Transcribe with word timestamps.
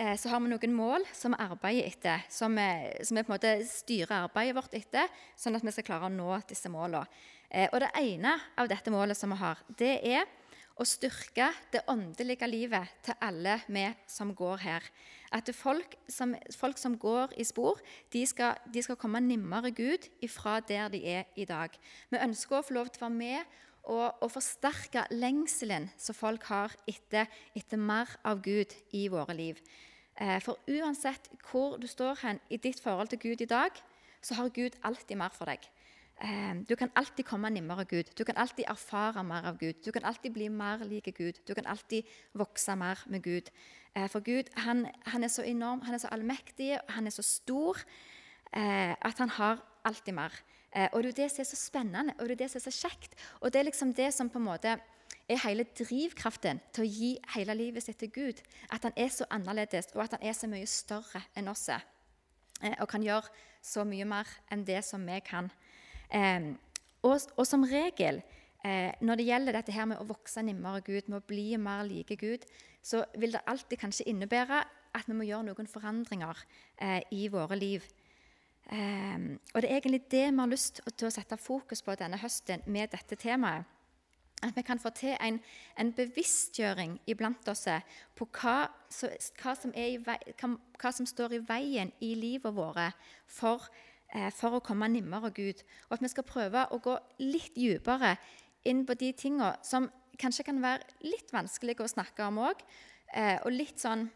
eh, 0.00 0.16
så 0.16 0.32
har 0.32 0.40
vi 0.40 0.50
noen 0.50 0.74
mål 0.74 1.04
som 1.12 1.36
vi 1.36 1.44
arbeider 1.44 1.86
etter, 1.90 2.24
som 2.32 2.56
vi, 2.56 2.68
som 3.04 3.18
vi 3.18 3.24
på 3.24 3.30
en 3.30 3.36
måte 3.36 3.54
styrer 3.68 4.16
arbeidet 4.24 4.56
vårt 4.56 4.74
etter, 4.78 5.12
sånn 5.38 5.58
at 5.58 5.66
vi 5.66 5.74
skal 5.76 5.86
klare 5.92 6.08
å 6.08 6.14
nå 6.14 6.40
disse 6.48 6.72
målene. 6.72 7.04
Eh, 7.50 7.68
og 7.68 7.80
det 7.82 7.90
ene 7.98 8.36
av 8.58 8.70
dette 8.70 8.92
målet 8.94 9.18
som 9.18 9.32
vi 9.34 9.40
har, 9.40 9.60
det 9.78 9.96
er 10.06 10.28
å 10.80 10.86
styrke 10.88 11.50
det 11.74 11.82
åndelige 11.92 12.46
livet 12.48 12.92
til 13.04 13.16
alle 13.20 13.58
vi 13.68 13.84
som 14.08 14.32
går 14.36 14.62
her. 14.64 14.86
At 15.36 15.50
folk 15.54 15.96
som, 16.08 16.32
folk 16.56 16.80
som 16.80 16.96
går 16.98 17.34
i 17.38 17.44
spor, 17.44 17.80
de 18.14 18.22
skal, 18.26 18.56
de 18.72 18.82
skal 18.82 18.98
komme 18.98 19.20
nærmere 19.22 19.74
Gud 19.76 20.08
ifra 20.24 20.58
der 20.64 20.88
de 20.92 21.02
er 21.04 21.28
i 21.36 21.44
dag. 21.44 21.74
Vi 22.10 22.22
ønsker 22.22 22.60
å 22.60 22.64
få 22.64 22.78
lov 22.78 22.88
til 22.88 23.04
å 23.04 23.08
være 23.10 23.18
med 23.18 23.60
og, 23.84 24.22
og 24.22 24.32
forsterke 24.32 25.06
lengselen 25.12 25.88
som 26.00 26.16
folk 26.16 26.48
har 26.50 26.74
etter, 26.88 27.28
etter, 27.56 27.80
mer 27.80 28.10
av 28.26 28.42
Gud 28.44 28.74
i 28.96 29.06
våre 29.12 29.36
liv. 29.36 29.60
Eh, 30.20 30.36
for 30.44 30.60
uansett 30.68 31.30
hvor 31.48 31.78
du 31.80 31.86
står 31.88 32.18
hen 32.26 32.40
i 32.52 32.58
ditt 32.60 32.80
forhold 32.82 33.08
til 33.08 33.22
Gud 33.22 33.40
i 33.40 33.48
dag, 33.48 33.72
så 34.20 34.36
har 34.36 34.52
Gud 34.52 34.76
alltid 34.84 35.16
mer 35.16 35.32
for 35.32 35.48
deg. 35.48 35.64
Eh, 36.20 36.60
du 36.68 36.76
kan 36.76 36.92
alltid 36.94 37.24
komme 37.24 37.48
nærmere 37.50 37.86
Gud. 37.88 38.12
Du 38.18 38.24
kan 38.24 38.36
alltid 38.36 38.68
erfare 38.68 39.24
mer 39.24 39.48
av 39.48 39.56
Gud. 39.58 39.80
Du 39.84 39.90
kan 39.90 40.04
alltid 40.04 40.32
bli 40.36 40.48
mer 40.48 40.84
lik 40.84 41.08
Gud. 41.16 41.40
Du 41.48 41.54
kan 41.54 41.66
alltid 41.66 42.04
vokse 42.34 42.76
mer 42.76 43.00
med 43.06 43.22
Gud. 43.22 43.48
Eh, 43.96 44.08
for 44.08 44.20
Gud 44.20 44.52
han, 44.56 44.86
han, 45.06 45.24
er 45.24 45.28
så 45.28 45.42
enorm, 45.42 45.80
han 45.80 45.94
er 45.94 45.98
så 45.98 46.12
allmektig, 46.12 46.76
han 46.88 47.06
er 47.06 47.10
så 47.10 47.22
stor 47.22 47.76
at 48.52 49.18
han 49.18 49.28
har 49.30 49.60
alltid 49.84 50.12
mer. 50.12 50.34
Og 50.92 51.04
det 51.04 51.12
er 51.12 51.16
det 51.22 51.28
som 51.30 51.40
er 51.40 51.46
så 51.46 51.56
spennende 51.56 52.14
og 52.18 52.26
det 52.26 52.32
er 52.32 52.40
det 52.40 52.48
som 52.50 52.58
er 52.58 52.64
så 52.64 52.88
kjekt. 52.88 53.14
Og 53.40 53.52
det 53.52 53.60
er 53.60 53.68
liksom 53.68 53.92
det 53.94 54.08
som 54.14 54.30
på 54.30 54.38
en 54.38 54.44
måte 54.48 54.72
er 55.30 55.42
hele 55.44 55.66
drivkraften 55.78 56.60
til 56.74 56.84
å 56.84 56.90
gi 56.90 57.10
hele 57.34 57.54
livet 57.56 57.84
sitt 57.84 58.00
til 58.02 58.10
Gud. 58.14 58.42
At 58.72 58.86
han 58.88 58.96
er 58.96 59.12
så 59.14 59.28
annerledes, 59.30 59.92
og 59.94 60.04
at 60.04 60.16
han 60.16 60.26
er 60.26 60.36
så 60.36 60.50
mye 60.50 60.68
større 60.70 61.22
enn 61.38 61.50
oss. 61.52 61.68
Og 62.70 62.88
kan 62.90 63.04
gjøre 63.04 63.30
så 63.64 63.84
mye 63.88 64.06
mer 64.08 64.28
enn 64.52 64.64
det 64.68 64.82
som 64.86 65.04
vi 65.06 65.20
kan. 65.24 65.50
Eh, 66.10 66.52
og, 67.06 67.16
og, 67.36 67.44
som 67.48 67.64
regel 67.64 68.20
eh, 68.64 68.90
når 69.00 69.20
det 69.20 69.28
gjelder 69.28 69.56
dette 69.56 69.74
her 69.76 69.86
med 69.88 70.00
å 70.00 70.08
vokse 70.08 70.42
nærmere 70.44 70.82
Gud, 70.84 71.08
med 71.08 71.20
å 71.20 71.26
bli 71.28 71.54
mer 71.60 71.84
like 71.88 72.18
Gud, 72.20 72.44
så 72.82 73.04
vil 73.20 73.36
det 73.36 73.44
alltid 73.48 73.80
kanskje 73.80 74.08
innebære 74.10 74.60
at 74.96 75.08
vi 75.08 75.16
må 75.16 75.26
gjøre 75.28 75.50
noen 75.50 75.70
forandringer 75.70 76.44
eh, 76.82 77.00
i 77.14 77.28
våre 77.32 77.56
liv. 77.58 77.84
Um, 78.70 79.40
og 79.54 79.62
Det 79.62 79.70
er 79.70 79.80
egentlig 79.80 80.04
det 80.12 80.26
vi 80.30 80.38
har 80.38 80.50
lyst 80.50 80.80
til 80.94 81.08
å 81.08 81.10
sette 81.10 81.34
fokus 81.40 81.80
på 81.82 81.94
denne 81.98 82.20
høsten 82.20 82.62
med 82.70 82.92
dette 82.92 83.16
temaet. 83.18 83.66
At 84.42 84.56
vi 84.56 84.62
kan 84.64 84.78
få 84.80 84.90
til 84.96 85.16
en, 85.20 85.40
en 85.76 85.92
bevisstgjøring 85.92 87.00
iblant 87.06 87.48
oss 87.48 87.66
på 88.16 88.28
hva, 88.40 88.70
så, 88.88 89.10
hva, 89.42 89.54
som 89.54 89.74
vei, 89.74 90.18
hva, 90.40 90.92
som 90.92 91.06
står 91.06 91.36
i 91.36 91.44
veien 91.48 91.92
i 92.00 92.14
livet 92.16 92.56
vårt 92.56 92.96
for 93.28 93.68
Eh, 94.10 94.30
for 94.34 94.56
å 94.58 94.62
komme 94.64 94.88
nærmere 94.90 95.30
Gud. 95.34 95.60
Og 95.88 95.94
at 95.94 96.02
vi 96.02 96.10
skal 96.10 96.26
prøve 96.26 96.64
å 96.74 96.80
gå 96.82 96.96
litt 97.22 97.54
dypere 97.54 98.16
inn 98.66 98.82
på 98.86 98.96
de 98.98 99.12
tingene 99.14 99.52
som 99.66 99.86
kanskje 100.20 100.48
kan 100.48 100.58
være 100.62 101.06
litt 101.06 101.30
vanskelige 101.32 101.86
å 101.86 101.92
snakke 101.92 102.26
om 102.26 102.40
òg. 102.42 102.64
Eh, 103.14 103.38
og 103.44 103.54
litt 103.54 103.78
sånn 103.78 104.08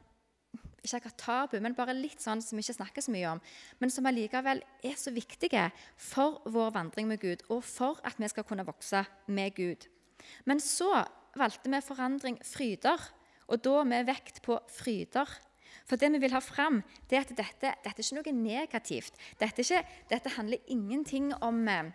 ikke 0.85 0.99
akkurat 0.99 1.23
tabu, 1.23 1.55
men 1.65 1.77
bare 1.79 1.95
litt 1.97 2.21
sånn 2.21 2.43
som 2.45 2.59
vi 2.59 2.65
ikke 2.67 2.77
snakker 2.77 3.05
så 3.07 3.15
mye 3.15 3.31
om. 3.37 3.39
Men 3.81 3.93
som 3.95 4.05
allikevel 4.11 4.61
er 4.85 4.99
så 5.01 5.15
viktige 5.15 5.71
for 5.97 6.43
vår 6.45 6.75
vandring 6.75 7.09
med 7.09 7.23
Gud, 7.23 7.47
og 7.49 7.63
for 7.65 8.03
at 8.05 8.19
vi 8.21 8.29
skal 8.29 8.45
kunne 8.45 8.67
vokse 8.67 9.01
med 9.33 9.55
Gud. 9.57 9.87
Men 10.45 10.61
så 10.63 11.05
valgte 11.39 11.71
vi 11.71 11.83
forandring 11.85 12.39
fryder, 12.47 13.01
og 13.49 13.61
da 13.65 13.83
med 13.89 14.07
vekt 14.09 14.41
på 14.45 14.59
fryder. 14.73 15.29
For 15.85 16.01
det 16.01 16.11
vi 16.15 16.23
vil 16.23 16.33
ha 16.33 16.41
fram, 16.41 16.81
det 17.11 17.19
er 17.19 17.27
at 17.27 17.35
dette, 17.37 17.75
dette 17.85 18.01
er 18.01 18.07
ikke 18.07 18.17
noe 18.21 18.39
negativt. 18.39 19.19
Dette, 19.41 19.65
ikke, 19.65 19.83
dette 20.09 20.33
handler 20.37 20.73
ingenting 20.73 21.33
om, 21.45 21.61
eh, 21.69 21.91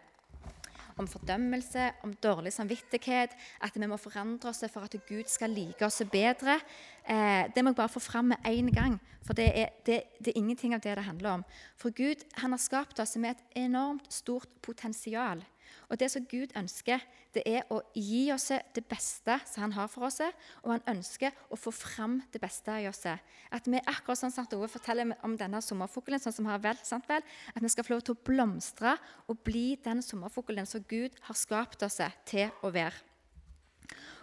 om, 0.99 1.07
fordømmelse, 1.07 1.87
om 2.03 2.13
dårlig 2.13 2.53
samvittighet, 2.53 3.33
at 3.61 3.75
vi 3.75 3.87
må 3.87 3.97
forandre 3.97 4.51
oss 4.51 4.61
for 4.69 4.85
at 4.85 4.95
Gud 5.07 5.31
skal 5.31 5.49
like 5.49 5.85
oss 5.85 6.03
bedre. 6.11 6.59
Eh, 7.07 7.47
det 7.55 7.63
må 7.63 7.71
jeg 7.71 7.81
bare 7.81 7.95
få 7.95 8.03
fram 8.03 8.25
med 8.33 8.45
én 8.45 8.69
gang, 8.69 8.99
for 9.25 9.33
det 9.33 9.49
er, 9.55 9.69
det, 9.85 10.03
det 10.19 10.35
er, 10.35 10.37
ingenting 10.37 10.75
av 10.75 10.81
det 10.81 10.97
det 10.97 11.07
handler 11.07 11.39
om. 11.39 11.45
For 11.77 11.89
Gud 11.89 12.21
han 12.37 12.51
har 12.51 12.61
skapt 12.61 12.99
oss 12.99 13.17
med 13.17 13.37
et 13.37 13.63
enormt 13.65 14.13
stort 14.13 14.49
potensial. 14.61 15.41
Og 15.89 15.97
Det 15.99 16.09
som 16.11 16.25
Gud 16.29 16.53
ønsker, 16.57 17.03
det 17.33 17.43
er 17.45 17.67
å 17.69 17.81
gi 17.93 18.31
oss 18.33 18.49
det 18.49 18.83
beste 18.89 19.35
som 19.45 19.65
han 19.65 19.75
har 19.77 19.89
for 19.91 20.07
oss, 20.07 20.21
og 20.63 20.71
han 20.73 20.85
ønsker 20.95 21.35
å 21.49 21.59
få 21.59 21.73
fram 21.75 22.19
det 22.33 22.41
beste 22.41 22.73
i 22.81 22.87
oss. 22.89 23.05
At 23.05 23.67
vi 23.69 23.81
akkurat 23.81 24.21
sånn 24.21 24.33
Sant 24.33 24.53
Ove 24.57 24.69
forteller 24.71 25.13
om 25.25 25.37
denne 25.37 25.61
sommerfuglen, 25.61 26.21
sånn 26.21 26.35
som 26.35 26.49
har 26.49 26.61
vel, 26.63 26.79
sant 26.83 27.07
vel, 27.09 27.21
at 27.53 27.61
vi 27.61 27.69
skal 27.69 27.85
få 27.85 27.95
lov 27.95 28.05
til 28.07 28.17
å 28.17 28.23
blomstre 28.31 28.95
og 29.27 29.43
bli 29.45 29.77
den 29.83 30.01
sommerfuglen 30.05 30.69
som 30.69 30.85
Gud 30.89 31.17
har 31.27 31.37
skapt 31.37 31.85
oss 31.85 32.01
til 32.29 32.49
å 32.65 32.73
være. 32.73 33.08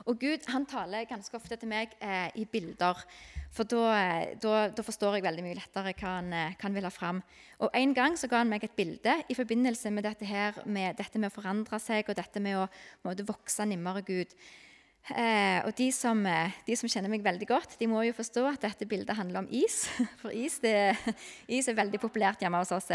Og 0.06 0.20
Gud 0.22 0.44
han 0.52 0.66
taler 0.70 1.08
ganske 1.10 1.34
ofte 1.34 1.58
til 1.58 1.70
meg 1.70 1.96
eh, 1.98 2.28
i 2.38 2.44
bilder. 2.46 3.00
For 3.56 3.66
da, 3.66 3.86
eh, 3.96 4.34
da, 4.42 4.66
da, 4.70 4.84
forstår 4.86 5.16
jeg 5.16 5.24
veldig 5.26 5.42
mye 5.46 5.56
lettere 5.58 5.94
hva 5.96 6.12
han, 6.18 6.28
eh, 6.36 6.52
hva 6.54 6.68
han 6.68 6.76
vil 6.76 6.86
ha 6.86 6.92
fram. 6.94 7.22
Og 7.64 7.74
En 7.74 7.94
gang 7.96 8.18
så 8.18 8.30
ga 8.30 8.42
han 8.44 8.52
meg 8.52 8.64
et 8.64 8.76
bilde 8.76 9.16
i 9.26 9.38
forbindelse 9.38 9.90
med 9.90 10.06
dette, 10.06 10.28
her, 10.28 10.60
med, 10.66 10.98
dette 11.00 11.18
med 11.18 11.32
å 11.32 11.34
forandre 11.34 11.80
seg 11.82 12.06
og 12.06 12.18
dette 12.20 12.42
med 12.42 12.60
å 12.60 12.68
måtte 13.06 13.26
vokse 13.26 13.66
nimmere 13.66 14.04
Gud. 14.06 14.36
Eh, 15.06 15.60
og 15.62 15.70
de 15.78 15.86
som, 15.94 16.18
eh, 16.26 16.54
de 16.66 16.74
som, 16.74 16.90
kjenner 16.90 17.10
meg 17.10 17.22
veldig 17.22 17.46
godt, 17.46 17.76
de 17.78 17.86
må 17.86 18.02
jo 18.02 18.14
forstå 18.16 18.42
at 18.50 18.64
dette 18.66 18.88
bildet 18.90 19.14
handler 19.14 19.44
om 19.44 19.50
is. 19.54 19.84
For 20.20 20.34
is, 20.34 20.58
det, 20.58 20.96
is 21.46 21.68
er 21.70 21.78
veldig 21.78 22.00
populært 22.02 22.42
hjemme 22.42 22.58
hos 22.58 22.74
oss. 22.74 22.90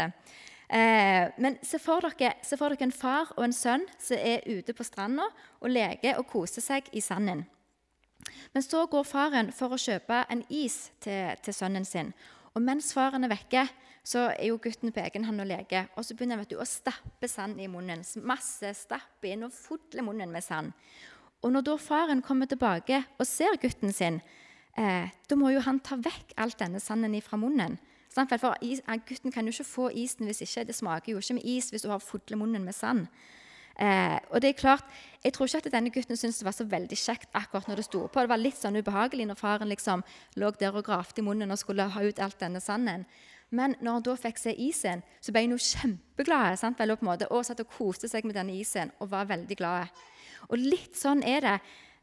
Eh, 0.72 1.28
men 1.36 1.58
se 1.60 1.76
for, 1.82 2.00
dere, 2.00 2.38
se 2.40 2.56
for, 2.56 2.72
dere, 2.72 2.86
en 2.88 2.94
far 2.96 3.34
og 3.36 3.44
en 3.44 3.52
sønn 3.52 3.84
som 4.00 4.16
er 4.16 4.46
ute 4.48 4.72
på 4.72 4.86
stranda 4.88 5.26
og 5.60 5.68
leker 5.68 6.16
og 6.16 6.30
koser 6.30 6.64
seg 6.64 6.88
i 6.96 7.02
sanden. 7.04 7.44
Men 8.54 8.64
så 8.64 8.86
går 8.88 9.04
faren 9.04 9.50
for 9.52 9.74
å 9.74 9.80
kjøpe 9.80 10.22
en 10.32 10.44
is 10.48 10.86
til, 11.04 11.34
til 11.44 11.56
sønnen 11.56 11.84
sin. 11.84 12.12
Og 12.56 12.64
mens 12.64 12.92
faren 12.96 13.26
er 13.26 13.32
vekke, 13.32 13.66
så 14.02 14.30
er 14.32 14.48
jo 14.48 14.58
gutten 14.62 14.94
på 14.94 15.02
egen 15.02 15.26
hånd 15.28 15.44
og 15.44 15.50
leker. 15.50 15.90
Og 15.96 16.06
så 16.06 16.16
begynner 16.16 16.40
han 16.40 16.58
å 16.58 16.68
stappe 16.68 17.28
sand 17.30 17.60
i 17.60 17.68
munnen. 17.70 18.02
Masse 18.24 18.72
stappe 18.78 19.28
inn 19.28 19.44
og 19.46 19.54
fodler 19.54 20.06
munnen 20.06 20.32
med 20.32 20.44
sand. 20.44 20.72
Og 21.42 21.52
når 21.52 21.66
da 21.66 21.76
faren 21.80 22.22
kommer 22.24 22.48
tilbake 22.48 23.02
og 23.18 23.28
ser 23.28 23.60
gutten 23.60 23.92
sin, 23.92 24.20
eh, 24.76 25.10
da 25.28 25.36
må 25.36 25.52
jo 25.52 25.60
han 25.60 25.80
ta 25.80 25.98
vekk 26.00 26.32
alt 26.36 26.58
denne 26.58 26.80
sanden 26.80 27.20
fra 27.20 27.36
munnen. 27.36 27.78
For 28.12 28.56
is, 28.60 28.82
Gutten 29.08 29.32
kan 29.32 29.46
jo 29.46 29.52
ikke 29.54 29.64
få 29.64 29.90
isen 29.94 30.28
hvis 30.28 30.42
ikke 30.44 30.66
det 30.68 30.74
smaker 30.76 31.12
jo 31.12 31.22
ikke 31.22 31.38
med 31.38 31.46
is 31.48 31.70
hvis 31.70 31.82
du 31.82 31.88
har 31.88 32.02
fulle 32.02 32.36
munnen 32.36 32.64
med 32.64 32.76
sand. 32.76 33.06
Eh, 33.80 34.18
og 34.30 34.42
det 34.42 34.48
er 34.50 34.58
klart, 34.58 34.84
Jeg 35.24 35.32
tror 35.32 35.46
ikke 35.46 35.66
at 35.66 35.72
denne 35.72 35.90
gutten 35.90 36.16
syntes 36.16 36.38
det 36.38 36.44
var 36.44 36.52
så 36.52 36.64
veldig 36.64 36.96
kjekt 36.98 37.28
akkurat 37.32 37.68
når 37.68 37.76
det 37.76 37.84
sto 37.84 38.06
på. 38.06 38.20
Det 38.20 38.28
var 38.28 38.40
litt 38.40 38.58
sånn 38.58 38.76
ubehagelig 38.76 39.26
når 39.26 39.38
faren 39.38 39.68
liksom 39.70 40.02
lå 40.36 40.50
der 40.58 40.74
og 40.74 40.84
gravde 40.84 41.22
i 41.22 41.24
munnen 41.24 41.50
og 41.50 41.58
skulle 41.58 41.86
ha 41.88 42.02
ut 42.02 42.18
alt 42.18 42.40
denne 42.40 42.60
sanden. 42.60 43.06
Men 43.50 43.76
når 43.80 43.92
han 43.92 44.02
da 44.02 44.16
fikk 44.16 44.38
se 44.40 44.54
isen, 44.56 45.02
så 45.20 45.32
ble 45.32 45.44
han 45.44 45.54
jo 45.54 45.60
kjempeglad 45.60 46.58
sant, 46.58 46.78
vel, 46.80 46.96
på 46.96 47.04
en 47.04 47.12
måte, 47.12 47.28
og 47.30 47.44
satt 47.46 47.60
og 47.60 47.70
koste 47.70 48.08
seg 48.08 48.26
med 48.26 48.34
denne 48.34 48.56
isen 48.56 48.90
og 48.98 49.12
var 49.12 49.28
veldig 49.30 49.56
glad. 49.60 50.02
Og 50.50 50.58
litt 50.58 50.96
sånn 50.98 51.22
er 51.22 51.44
det 51.44 51.58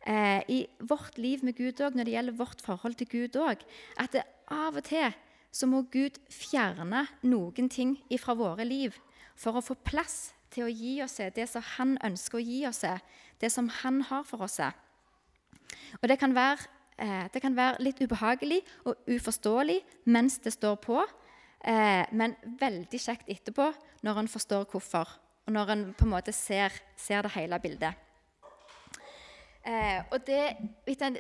eh, 0.06 0.42
i 0.48 0.60
vårt 0.80 1.18
liv 1.18 1.44
med 1.44 1.58
Gud 1.58 1.82
òg, 1.82 1.98
når 1.98 2.08
det 2.08 2.16
gjelder 2.16 2.40
vårt 2.40 2.62
forhold 2.64 2.96
til 3.02 3.10
Gud 3.10 3.36
òg. 3.42 3.66
At 3.98 4.16
det 4.16 4.24
av 4.48 4.78
og 4.78 4.86
til 4.88 5.10
så 5.52 5.68
må 5.68 5.84
Gud 5.92 6.20
fjerne 6.32 7.06
noen 7.26 7.70
ting 7.70 7.96
fra 8.22 8.36
våre 8.38 8.66
liv 8.68 8.98
for 9.40 9.58
å 9.58 9.64
få 9.64 9.78
plass 9.86 10.34
til 10.54 10.66
å 10.66 10.74
gi 10.74 11.00
oss 11.04 11.20
det 11.36 11.48
som 11.50 11.64
Han 11.78 11.98
ønsker 12.06 12.40
å 12.40 12.44
gi 12.44 12.66
oss, 12.68 12.84
det 13.40 13.52
som 13.52 13.70
Han 13.82 14.02
har 14.10 14.24
for 14.24 14.46
oss. 14.46 14.60
Og 16.02 16.08
Det 16.08 16.20
kan 16.20 16.36
være, 16.36 16.60
eh, 16.98 17.28
det 17.34 17.42
kan 17.42 17.56
være 17.56 17.80
litt 17.80 18.02
ubehagelig 18.02 18.62
og 18.86 18.96
uforståelig 19.08 19.82
mens 20.06 20.38
det 20.40 20.54
står 20.54 20.76
på, 20.76 21.02
eh, 21.66 22.06
men 22.12 22.36
veldig 22.44 23.00
kjekt 23.00 23.30
etterpå 23.30 23.74
når 24.04 24.20
en 24.20 24.28
forstår 24.28 24.66
hvorfor, 24.66 25.08
og 25.48 25.54
når 25.54 25.70
en 25.70 25.94
på 25.94 26.06
en 26.06 26.12
måte 26.12 26.34
ser, 26.34 26.72
ser 26.98 27.22
det 27.22 27.32
hele 27.32 27.60
bildet. 27.60 27.94
Eh, 29.66 30.04
og 30.12 30.26
det, 30.26 30.56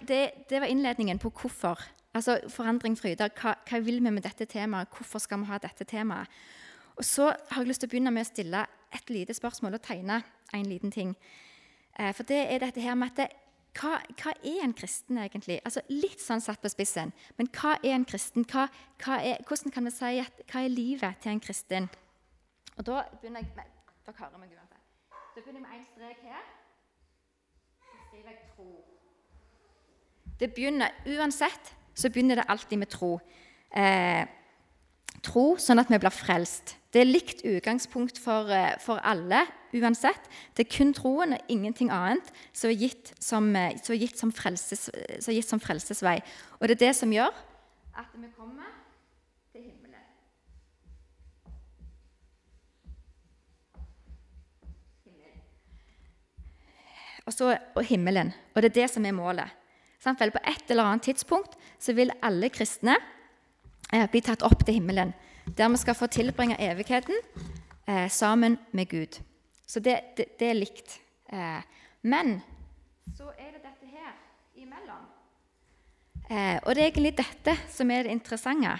det, 0.07 0.47
det, 0.49 0.61
var 0.61 0.67
innledningen 0.67 1.19
på 1.19 1.29
hvorfor 1.29 1.79
Altså 2.13 2.39
forandring, 2.49 2.97
fryder. 2.97 3.29
Hva, 3.37 3.53
hva, 3.69 3.79
vil 3.85 4.01
vi 4.01 4.09
med 4.09 4.23
dette 4.25 4.45
temaet? 4.49 4.89
Hvorfor 4.95 5.21
skal 5.21 5.43
vi 5.43 5.49
ha 5.51 5.59
dette 5.61 5.85
temaet? 5.85 6.27
Og 6.97 7.05
Så 7.05 7.29
har 7.29 7.61
jeg 7.61 7.67
lyst 7.67 7.79
til 7.83 7.87
å 7.87 7.91
begynne 7.91 8.11
med 8.11 8.25
å 8.25 8.29
stille 8.29 8.65
et 8.93 9.09
lite 9.13 9.33
spørsmål 9.33 9.77
og 9.77 9.83
tegne 9.85 10.23
en 10.53 10.65
liten 10.65 10.91
ting. 10.91 11.13
Eh, 11.99 12.13
for 12.13 12.23
det 12.23 12.39
er 12.51 12.59
dette 12.59 12.81
her 12.81 12.95
med 12.95 13.11
at 13.13 13.21
det, 13.21 13.27
hva, 13.77 13.99
hva, 14.17 14.33
er 14.43 14.63
en 14.65 14.73
kristen 14.73 15.17
egentlig? 15.21 15.59
Altså 15.63 15.81
Litt 15.93 16.19
sånn 16.19 16.41
satt 16.41 16.61
på 16.61 16.71
spissen. 16.73 17.13
Men 17.37 17.47
hva 17.53 17.77
er 17.83 17.93
en 17.93 18.05
kristen? 18.09 18.43
Hva, 18.49 18.67
hva 19.03 19.21
er, 19.21 19.43
hvordan 19.47 19.71
kan 19.71 19.85
vi 19.85 19.93
si 19.93 20.19
at, 20.19 20.43
hva 20.51 20.65
er 20.65 20.73
livet 20.73 21.21
til 21.21 21.35
en 21.35 21.43
kristen? 21.43 21.89
Og 22.77 22.85
Da 22.85 23.03
begynner 23.21 23.45
jeg 23.45 23.53
med, 23.55 23.71
dere 24.07 24.15
hører 24.17 24.41
meg 24.41 24.55
uansett. 24.57 24.85
Da 25.35 25.41
begynner 25.41 25.59
jeg 25.59 25.67
med 25.67 25.79
én 25.79 25.87
strek 25.93 26.23
her. 26.25 26.45
Så 27.85 28.05
skriver 28.07 28.29
jeg 28.33 28.39
tro. 28.55 28.69
Det 30.39 30.53
begynner 30.55 31.03
uansett 31.05 31.75
så 31.99 32.09
begynner 32.09 32.39
det 32.39 32.47
alltid 32.47 32.79
med 32.79 32.91
tro. 32.91 33.17
Eh, 33.75 34.23
tro 35.25 35.45
sånn 35.59 35.81
at 35.81 35.91
vi 35.91 35.99
blir 35.99 36.13
frelst. 36.13 36.77
Det 36.93 37.03
er 37.03 37.09
likt 37.09 37.43
utgangspunkt 37.45 38.17
for, 38.21 38.49
eh, 38.49 38.77
for, 38.79 39.01
alle 39.03 39.43
uansett. 39.75 40.29
Det 40.55 40.65
er 40.65 40.77
kun 40.77 40.93
troen 40.93 41.35
og 41.35 41.51
ingenting 41.51 41.91
annet 41.91 42.31
som 42.53 42.69
er 42.69 42.79
gitt 42.79 43.13
som, 43.19 43.55
eh, 43.55 43.77
som, 43.83 43.93
er 43.93 43.99
gitt 43.99 44.17
som, 44.17 44.31
frelses, 44.31 44.89
som 45.19 45.31
er 45.31 45.37
gitt 45.37 45.49
som 45.49 45.59
frelsesvei. 45.59 46.19
Og 46.59 46.67
det 46.67 46.81
er 46.81 46.87
det 46.87 46.95
som 46.95 47.11
gjør 47.11 47.33
at 47.99 48.07
vi 48.15 48.27
kommer 48.37 48.71
til 49.51 49.61
himmelen. 49.61 50.07
Himmel. 55.03 55.41
Og 57.25 57.33
så 57.33 57.57
og 57.75 57.83
himmelen. 57.83 58.33
Og 58.55 58.61
det 58.61 58.71
er 58.71 58.81
det 58.81 58.89
som 58.89 59.05
er 59.05 59.11
målet. 59.11 59.58
Vel, 59.99 60.31
på 60.31 60.41
et 60.47 60.71
eller 60.71 60.87
annet 60.87 61.09
tidspunkt 61.09 61.57
så 61.79 61.93
vil 61.93 62.13
alle 62.23 62.49
kristne 62.49 62.95
eh, 63.91 64.05
bli 64.11 64.21
tatt 64.23 64.45
opp 64.47 64.63
til 64.63 64.79
himmelen, 64.79 65.11
der 65.57 65.69
vi 65.73 65.81
skal 65.81 65.97
få 65.97 66.07
tilbringe 66.07 66.55
evigheten 66.59 67.15
eh, 67.87 68.07
sammen 68.07 68.57
med 68.71 68.89
Gud. 68.89 69.19
Så 69.67 69.79
det, 69.83 69.99
det, 70.17 70.31
det 70.39 70.47
er 70.49 70.57
likt. 70.57 70.99
Eh, 71.29 71.61
men 72.01 72.39
så 73.17 73.31
er 73.35 73.51
det 73.57 73.63
dette 73.65 73.89
her 73.91 74.15
imellom. 74.55 75.03
Eh, 76.29 76.57
og 76.63 76.73
det 76.75 76.83
er 76.83 76.87
egentlig 76.87 77.17
dette 77.17 77.57
som 77.69 77.91
er 77.91 78.05
det 78.05 78.15
interessante. 78.15 78.77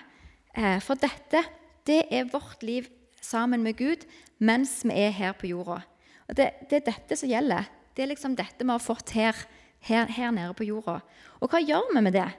Eh, 0.56 0.80
for 0.81 1.00
dette, 1.01 1.44
det 1.86 2.04
er 2.13 2.31
vårt 2.31 2.63
liv 2.63 2.88
sammen 3.22 3.63
med 3.65 3.77
Gud 3.77 4.06
mens 4.39 4.80
vi 4.86 4.95
er 4.95 5.12
her 5.12 5.33
på 5.36 5.50
jorda. 5.51 5.81
Og 6.30 6.38
det, 6.38 6.51
det 6.69 6.80
er 6.80 6.92
dette 6.94 7.18
som 7.19 7.30
gjelder. 7.30 7.68
Det 7.95 8.06
er 8.06 8.13
liksom 8.13 8.38
dette 8.38 8.63
vi 8.63 8.72
har 8.72 8.81
fått 8.81 9.12
her, 9.18 9.36
her, 9.80 10.06
her 10.06 10.31
nede 10.31 10.54
på 10.54 10.68
jorda. 10.68 11.00
Og 11.40 11.52
hva 11.52 11.62
gjør 11.64 11.94
vi 11.94 12.02
med 12.02 12.16
det? 12.16 12.30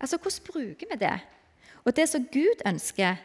Altså, 0.00 0.18
Hvordan 0.18 0.46
bruker 0.52 0.86
vi 0.90 0.98
det? 1.00 1.18
Og 1.84 1.96
det 1.96 2.08
som 2.08 2.24
Gud 2.32 2.62
ønsker, 2.66 3.16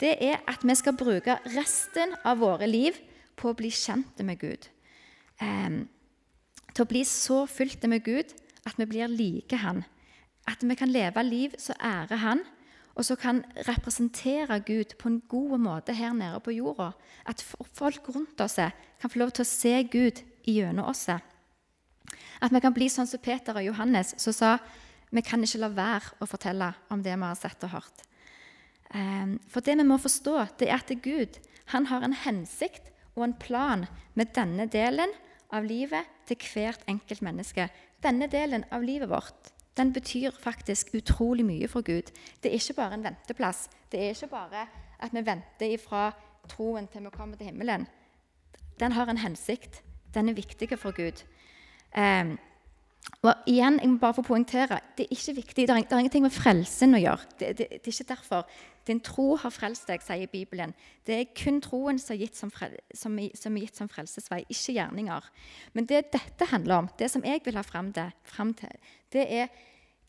det 0.00 0.16
er 0.20 0.40
at 0.48 0.64
vi 0.64 0.74
skal 0.74 0.96
bruke 0.96 1.38
resten 1.54 2.14
av 2.24 2.40
våre 2.42 2.66
liv 2.66 2.96
på 3.36 3.50
å 3.50 3.56
bli 3.56 3.70
kjent 3.70 4.18
med 4.26 4.40
Gud. 4.40 4.68
Um, 5.40 5.84
til 6.72 6.84
å 6.84 6.88
bli 6.88 7.04
så 7.08 7.44
fylt 7.50 7.84
med 7.88 8.04
Gud 8.04 8.32
at 8.66 8.78
vi 8.78 8.88
blir 8.88 9.10
like 9.10 9.56
Han. 9.62 9.84
At 10.48 10.62
vi 10.62 10.74
kan 10.74 10.90
leve 10.90 11.22
liv 11.22 11.54
som 11.58 11.78
ærer 11.78 12.20
Han, 12.22 12.42
og 12.94 13.06
som 13.08 13.16
kan 13.16 13.40
representere 13.68 14.60
Gud 14.66 14.96
på 15.00 15.08
en 15.08 15.22
god 15.28 15.58
måte 15.58 15.94
her 15.96 16.12
nede 16.12 16.40
på 16.44 16.52
jorda. 16.52 16.90
At 17.24 17.40
folk 17.72 18.08
rundt 18.12 18.40
oss 18.40 18.58
kan 19.00 19.10
få 19.10 19.22
lov 19.22 19.32
til 19.32 19.46
å 19.46 19.48
se 19.48 19.74
Gud 19.88 20.20
gjennom 20.44 20.90
oss. 20.90 21.06
At 22.42 22.52
vi 22.52 22.60
kan 22.60 22.74
bli 22.74 22.88
sånn 22.90 23.08
som 23.08 23.22
Peter 23.22 23.56
og 23.56 23.66
Johannes, 23.66 24.14
som 24.20 24.34
sa 24.34 24.56
vi 25.12 25.22
kan 25.24 25.42
ikke 25.44 25.60
la 25.60 25.68
være 25.72 26.16
å 26.24 26.28
fortelle 26.28 26.72
om 26.90 27.02
det 27.04 27.12
vi 27.14 27.26
har 27.26 27.38
sett 27.38 27.64
og 27.66 27.74
hørt. 27.74 28.04
Ehm, 28.94 29.38
for 29.48 29.60
det 29.60 29.76
vi 29.76 29.84
må 29.84 29.98
forstå, 30.00 30.36
det 30.58 30.70
er 30.70 30.80
at 30.80 30.92
Gud 31.04 31.38
han 31.72 31.86
har 31.86 32.02
en 32.04 32.16
hensikt 32.16 32.90
og 33.14 33.24
en 33.26 33.36
plan 33.36 33.86
med 34.14 34.32
denne 34.34 34.66
delen 34.72 35.12
av 35.52 35.64
livet 35.68 36.08
til 36.26 36.40
hvert 36.40 36.84
enkelt 36.88 37.22
menneske. 37.22 37.68
Denne 38.02 38.26
delen 38.26 38.64
av 38.72 38.82
livet 38.82 39.10
vårt 39.12 39.52
den 39.76 39.92
betyr 39.92 40.34
faktisk 40.36 40.92
utrolig 40.94 41.44
mye 41.48 41.68
for 41.68 41.84
Gud. 41.84 42.10
Det 42.42 42.50
er 42.50 42.58
ikke 42.58 42.76
bare 42.76 42.98
en 42.98 43.04
venteplass. 43.06 43.68
Det 43.92 44.00
er 44.00 44.12
ikke 44.12 44.32
bare 44.32 44.66
at 45.00 45.14
vi 45.14 45.22
venter 45.24 45.72
ifra 45.72 46.10
troen 46.50 46.88
til 46.92 47.06
vi 47.06 47.12
kommer 47.14 47.40
til 47.40 47.48
himmelen. 47.48 47.86
Den 48.80 48.92
har 48.92 49.08
en 49.08 49.22
hensikt. 49.22 49.80
Den 50.12 50.28
er 50.28 50.36
viktig 50.36 50.68
for 50.78 50.92
Gud. 50.92 51.22
Um, 51.96 52.36
og 53.22 53.46
igjen, 53.46 53.78
jeg 53.78 53.90
må 53.90 53.98
bare 54.02 54.14
få 54.14 54.22
poengtere, 54.26 54.80
Det 54.96 55.04
er 55.04 55.14
ikke 55.14 55.34
viktig, 55.34 55.66
det 55.68 55.70
er, 55.70 55.98
ingenting 55.98 56.24
med 56.24 56.34
frelsen 56.34 56.94
å 56.94 56.98
gjøre. 56.98 57.26
Det, 57.38 57.48
det, 57.58 57.66
det, 57.70 57.80
er 57.86 57.92
ikke 57.92 58.08
derfor. 58.08 58.46
Din 58.86 59.00
tro 59.00 59.36
har 59.36 59.50
frelst 59.54 59.86
deg, 59.86 60.02
sier 60.02 60.26
Bibelen. 60.26 60.74
Det 61.06 61.14
er 61.14 61.34
kun 61.38 61.60
troen 61.62 61.98
som 62.02 62.14
er 62.16 62.24
gitt 62.24 62.38
som, 62.38 62.50
frel, 62.50 62.74
som, 62.94 63.18
som 63.38 63.56
er 63.56 63.66
gitt 63.66 63.78
som 63.78 63.90
frelsesvei, 63.90 64.40
ikke 64.48 64.74
gjerninger. 64.74 65.28
Men 65.72 65.86
det 65.86 66.08
dette 66.14 66.50
handler 66.50 66.82
om, 66.82 66.90
det 66.98 67.10
som 67.10 67.22
jeg 67.26 67.44
vil 67.44 67.58
ha 67.58 67.62
fram, 67.66 67.92
det, 67.94 68.08
fram 68.26 68.54
til, 68.58 68.74
det 69.14 69.28
er 69.30 69.54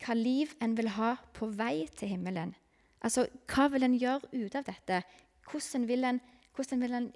hva 0.04 0.18
liv 0.18 0.54
en 0.62 0.74
vil 0.78 0.90
ha 0.98 1.14
på 1.38 1.48
vei 1.54 1.86
til 1.98 2.16
himmelen. 2.16 2.56
Altså, 3.04 3.28
Hva 3.52 3.68
vil 3.70 3.86
en 3.86 4.00
gjøre 4.00 4.32
ut 4.32 4.56
av 4.56 4.66
dette? 4.66 5.04
Hvordan 5.52 5.88
vil 5.88 6.06
en, 6.08 6.22
hvordan 6.56 6.82
vil 6.82 6.94
en 6.98 7.10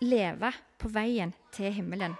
leve 0.00 0.52
på 0.78 0.88
veien 0.88 1.34
til 1.52 1.74
himmelen? 1.76 2.16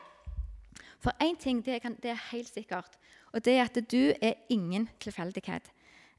For 1.02 1.14
én 1.22 1.37
ting 1.37 1.64
det 1.66 1.81
er, 1.81 1.94
det 1.99 2.12
er, 2.12 2.28
helt 2.31 2.49
sikkert, 2.52 2.99
og 3.32 3.43
det 3.44 3.56
er 3.58 3.66
at 3.66 3.78
du 3.90 4.12
er 4.22 4.38
ingen 4.52 4.88
tilfeldighet 5.02 5.70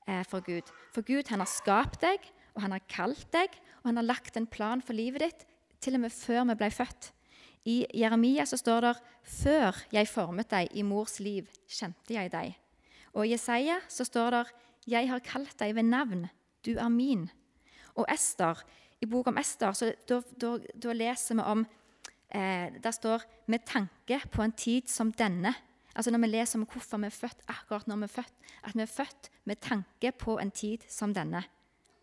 eh, 0.07 0.23
for 0.27 0.43
Gud. 0.43 0.67
For 0.91 1.05
Gud 1.07 1.29
han 1.31 1.39
har 1.39 1.49
skapt 1.49 2.01
deg, 2.03 2.19
og 2.53 2.65
han 2.65 2.75
har 2.75 2.83
kalt 2.91 3.29
deg, 3.31 3.55
og 3.81 3.91
han 3.91 4.01
har 4.01 4.09
lagt 4.09 4.37
en 4.37 4.47
plan 4.47 4.83
for 4.83 4.97
livet 4.97 5.23
ditt 5.23 5.45
til 5.83 5.97
og 5.97 6.03
med 6.05 6.15
før 6.15 6.43
vi 6.51 6.57
ble 6.59 6.69
født. 6.71 7.11
I 7.63 7.85
Jeremia 7.95 8.45
så 8.45 8.57
står 8.59 8.81
det 8.81 8.95
'Før 9.23 9.85
jeg 9.91 10.07
formet 10.07 10.49
deg 10.51 10.67
i 10.75 10.81
mors 10.83 11.19
liv, 11.19 11.47
kjente 11.67 12.13
jeg 12.13 12.31
deg'. 12.31 12.55
Og 13.13 13.25
i 13.25 13.31
Jesaja 13.31 13.79
så 13.87 14.03
står 14.03 14.29
det 14.29 14.45
'Jeg 14.87 15.09
har 15.09 15.19
kalt 15.19 15.59
deg 15.59 15.75
ved 15.75 15.83
navn, 15.83 16.29
du 16.65 16.71
er 16.75 16.89
min'. 16.89 17.29
Og 17.95 18.05
Ester, 18.09 18.63
i 19.01 19.05
boka 19.05 19.29
om 19.29 19.37
Ester 19.37 19.71
så 19.71 19.93
da 20.81 20.93
leser 20.93 21.35
vi 21.35 21.41
om 21.41 21.65
eh, 22.29 22.71
Der 22.83 22.91
står 22.91 23.21
'med 23.47 23.59
tanke 23.65 24.21
på 24.31 24.41
en 24.41 24.51
tid 24.51 24.87
som 24.87 25.13
denne'. 25.13 25.53
Altså 25.95 26.11
Når 26.11 26.19
vi 26.19 26.27
leser 26.27 26.59
om 26.59 26.65
hvorfor 26.65 26.97
vi 26.97 27.05
er 27.05 27.09
født 27.09 27.41
akkurat 27.47 27.87
når 27.87 27.95
vi 27.95 28.03
er 28.03 28.07
født, 28.07 28.33
at 28.63 28.75
vi 28.75 28.81
er 28.81 28.85
født 28.85 29.29
med 29.45 29.55
tanke 29.55 30.11
på 30.11 30.37
en 30.39 30.51
tid 30.51 30.77
som 30.89 31.13
denne. 31.13 31.43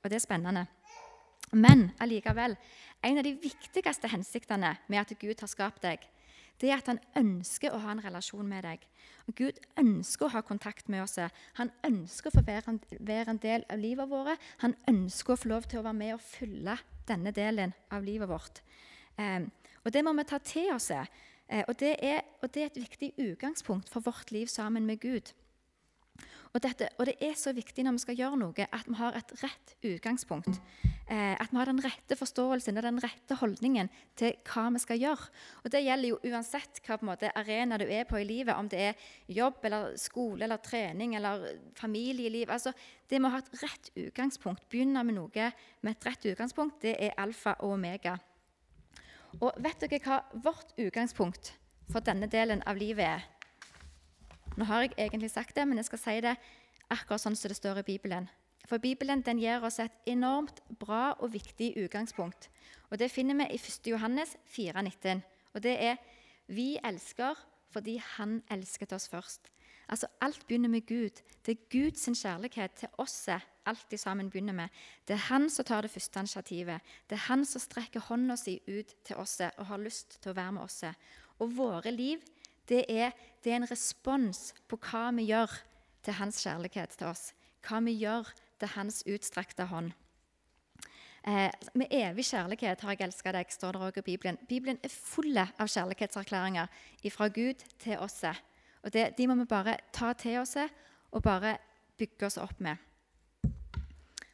Og 0.05 0.11
det 0.11 0.15
er 0.15 0.19
spennende. 0.19 0.67
Men 1.53 1.91
allikevel, 2.01 2.57
en 3.05 3.19
av 3.19 3.25
de 3.25 3.39
viktigste 3.43 4.09
hensiktene 4.09 4.77
med 4.89 4.99
at 4.99 5.19
Gud 5.19 5.41
har 5.41 5.51
skapt 5.51 5.83
deg, 5.83 5.99
det 6.61 6.71
er 6.71 6.77
at 6.77 6.91
han 6.93 7.01
ønsker 7.17 7.73
å 7.73 7.81
ha 7.81 7.95
en 7.95 8.03
relasjon 8.05 8.47
med 8.47 8.67
deg. 8.69 8.83
Og 9.29 9.35
Gud 9.39 9.61
ønsker 9.81 10.27
å 10.27 10.35
ha 10.35 10.43
kontakt 10.45 10.91
med 10.93 11.03
oss. 11.03 11.17
Han 11.57 11.73
ønsker 11.87 12.31
å 12.31 12.37
få 12.37 12.45
være 12.45 12.75
en, 12.75 13.41
del 13.41 13.65
av 13.71 13.81
livet 13.81 14.11
vårt. 14.11 14.37
Han 14.61 14.77
ønsker 14.91 15.35
å 15.35 15.41
få 15.41 15.51
lov 15.55 15.69
til 15.71 15.81
å 15.81 15.87
være 15.87 15.97
med 15.97 16.15
og 16.19 16.25
fylle 16.25 16.77
denne 17.09 17.33
delen 17.33 17.73
av 17.91 18.05
livet 18.05 18.29
vårt. 18.29 18.61
Eh, 19.17 19.49
og 19.85 19.93
Det 19.93 20.05
må 20.05 20.13
vi 20.13 20.25
ta 20.29 20.39
til 20.39 20.73
oss. 20.75 20.91
Eh, 20.91 21.65
og 21.67 21.75
det, 21.81 21.97
er, 22.03 22.21
og 22.43 22.55
det 22.55 22.63
er 22.63 22.67
et 22.71 22.83
viktig 22.83 23.13
utgangspunkt 23.19 23.89
for 23.89 24.01
vårt 24.01 24.31
liv 24.31 24.47
sammen 24.47 24.87
med 24.87 25.01
Gud. 25.01 25.33
Og, 26.51 26.59
dette, 26.63 26.89
og, 26.99 27.07
det 27.07 27.15
er 27.23 27.37
så 27.39 27.53
viktig 27.55 27.85
når 27.87 27.95
vi 27.95 28.03
skal 28.03 28.17
gjøre 28.19 28.39
noe, 28.41 28.65
at 28.75 28.89
vi 28.89 28.97
har 28.99 29.15
et 29.19 29.33
rett 29.39 29.75
utgangspunkt. 29.87 30.59
Eh, 31.11 31.35
at 31.39 31.51
vi 31.51 31.59
har 31.59 31.71
den 31.71 31.83
rette 31.83 32.17
forståelsen 32.19 32.79
og 32.79 32.87
den 32.87 32.99
rette 33.03 33.37
holdningen 33.39 33.91
til 34.19 34.35
hva 34.51 34.65
vi 34.75 34.83
skal 34.83 34.99
gjøre. 34.99 35.29
Og 35.63 35.71
Det 35.71 35.83
gjelder 35.85 36.11
jo 36.11 36.19
uansett 36.27 36.81
hva 36.87 36.99
måte, 37.07 37.31
arena 37.39 37.79
du 37.79 37.87
er 37.87 38.07
på 38.07 38.19
i 38.19 38.27
livet, 38.27 38.55
om 38.55 38.69
det 38.71 38.81
er 38.89 39.05
jobb 39.31 39.63
eller 39.67 39.95
skole 39.99 40.47
eller 40.47 40.63
trening 40.63 41.15
eller 41.19 41.47
familieliv. 41.79 42.51
Altså, 42.51 42.75
det 43.07 43.21
med 43.21 43.31
å 43.31 43.35
ha 43.37 43.45
et 43.45 43.63
rett 43.63 43.93
utgangspunkt, 43.95 44.67
begynne 44.71 45.07
med 45.07 45.19
noe 45.19 45.53
med 45.83 45.95
et 45.95 46.11
rett 46.11 46.33
utgangspunkt, 46.33 46.83
det 46.83 46.97
er 46.99 47.15
alfa 47.19 47.55
og 47.61 47.79
omega. 47.79 48.19
Og 49.39 49.55
vet 49.63 49.79
dere 49.85 50.01
hva 50.03 50.23
vårt 50.43 50.75
utgangspunkt 50.81 51.53
for 51.91 52.03
denne 52.03 52.27
delen 52.31 52.65
av 52.67 52.79
livet 52.81 53.07
er? 53.07 53.29
Nå 54.59 54.67
har 54.67 54.83
jeg 54.83 54.97
egentlig 54.99 55.31
sagt 55.31 55.55
det, 55.57 55.67
men 55.69 55.79
jeg 55.79 55.87
skal 55.87 56.03
si 56.03 56.17
det 56.25 56.35
akkurat 56.91 57.23
sånn 57.23 57.39
som 57.39 57.53
det 57.53 57.59
står 57.61 57.81
i 57.81 57.87
Bibelen. 57.87 58.27
For 58.67 58.83
Bibelen 58.83 59.23
den 59.27 59.39
gir 59.41 59.63
oss 59.65 59.79
et 59.83 59.95
enormt 60.11 60.61
bra 60.83 61.15
og 61.19 61.33
viktig 61.33 61.73
utgangspunkt. 61.81 62.51
Og 62.91 62.99
Det 62.99 63.11
finner 63.11 63.35
vi 63.35 63.55
i 63.55 63.59
1. 63.59 63.87
Johannes 63.87 64.37
4,19. 64.47 65.23
Og 65.55 65.63
det 65.63 65.77
er 65.83 65.97
'Vi 66.49 66.79
elsker 66.85 67.35
fordi 67.71 67.97
Han 67.99 68.43
elsket 68.51 68.93
oss 68.93 69.09
først'. 69.09 69.51
Altså 69.91 70.07
Alt 70.23 70.47
begynner 70.47 70.71
med 70.71 70.87
Gud. 70.87 71.23
Det 71.47 71.57
er 71.57 71.69
Guds 71.73 72.07
kjærlighet 72.23 72.77
til 72.79 72.89
oss 72.99 73.29
alt 73.67 73.91
de 73.91 73.99
sammen 73.99 74.31
begynner 74.31 74.53
med. 74.53 74.69
Det 75.09 75.15
er 75.15 75.27
han 75.29 75.51
som 75.51 75.65
tar 75.65 75.83
det 75.83 75.91
første 75.91 76.21
initiativet. 76.21 76.81
Det 77.11 77.17
er 77.17 77.27
han 77.29 77.45
som 77.45 77.63
strekker 77.63 78.07
hånda 78.09 78.37
si 78.37 78.59
ut 78.69 78.95
til 79.05 79.17
oss 79.17 79.41
og 79.41 79.67
har 79.67 79.83
lyst 79.83 80.19
til 80.23 80.33
å 80.33 80.37
være 80.39 80.53
med 80.57 80.67
oss. 80.67 80.85
Og 81.39 81.57
våre 81.57 81.93
liv 81.95 82.23
det 82.69 82.85
er, 82.89 83.11
det 83.45 83.53
er 83.53 83.61
en 83.61 83.71
respons 83.71 84.53
på 84.69 84.79
hva 84.91 85.09
vi 85.17 85.27
gjør 85.31 85.51
til 86.07 86.17
hans 86.21 86.39
kjærlighet 86.45 86.95
til 86.99 87.11
oss. 87.11 87.33
Hva 87.67 87.81
vi 87.85 87.97
gjør 87.99 88.31
til 88.61 88.73
hans 88.77 89.03
utstrakte 89.09 89.67
hånd. 89.71 89.91
Eh, 91.27 91.51
med 91.77 91.91
evig 91.93 92.25
kjærlighet 92.31 92.81
har 92.81 92.95
jeg 92.95 93.09
elska 93.11 93.33
deg, 93.37 93.51
står 93.53 93.77
det 93.77 93.81
også 93.89 94.01
i 94.01 94.07
Bibelen. 94.07 94.39
Bibelen 94.49 94.79
er 94.83 94.93
full 94.93 95.37
av 95.37 95.67
kjærlighetserklæringer 95.67 96.71
fra 97.11 97.29
Gud 97.29 97.67
til 97.83 97.99
oss. 97.99 98.23
Og 98.83 98.93
det, 98.93 99.19
De 99.19 99.27
må 99.27 99.35
vi 99.35 99.45
bare 99.45 99.77
ta 99.93 100.13
til 100.13 100.39
oss 100.41 100.57
og 101.11 101.23
bare 101.23 101.57
bygge 101.99 102.27
oss 102.27 102.39
opp 102.41 102.61
med. 102.61 102.77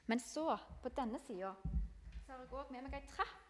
Men 0.07 0.21
så, 0.23 0.57
på 0.83 0.89
denne 0.95 1.19
sida, 1.27 1.51
har 2.29 2.39
jeg 2.39 2.53
òg 2.53 2.71
med 2.71 2.85
meg 2.87 2.95
ei 2.95 3.03
trapp. 3.11 3.43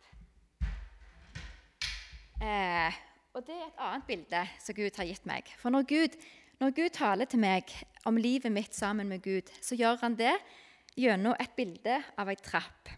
Eh, 2.41 2.97
og 3.37 3.45
det 3.45 3.57
er 3.57 3.67
et 3.67 3.83
annet 3.85 4.07
bilde 4.09 4.43
som 4.65 4.77
Gud 4.77 4.97
har 4.97 5.09
gitt 5.09 5.27
meg. 5.29 5.49
For 5.61 5.73
når 5.73 5.85
Gud, 5.89 6.17
når 6.61 6.73
Gud 6.77 6.93
taler 6.97 7.29
til 7.29 7.43
meg 7.43 7.73
om 8.09 8.17
livet 8.17 8.53
mitt 8.53 8.77
sammen 8.77 9.09
med 9.13 9.25
Gud, 9.25 9.53
så 9.61 9.77
gjør 9.77 10.01
han 10.01 10.17
det 10.17 10.33
gjennom 10.97 11.37
et 11.41 11.53
bilde 11.57 11.99
av 12.17 12.31
ei 12.33 12.39
trapp. 12.41 12.93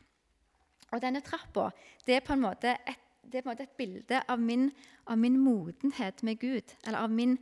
Og 0.93 1.03
denne 1.03 1.23
trappa 1.25 1.69
det 2.07 2.17
er 2.17 2.25
på 2.25 2.37
en 2.37 2.45
måte 2.47 2.77
et, 2.87 3.03
en 3.35 3.49
måte 3.49 3.67
et 3.67 3.79
bilde 3.79 4.23
av 4.31 4.41
min, 4.41 4.69
av 5.11 5.19
min, 5.19 5.39
modenhet 5.43 6.23
med 6.23 6.39
Gud, 6.41 6.77
eller 6.87 7.03
av 7.03 7.13
min, 7.13 7.37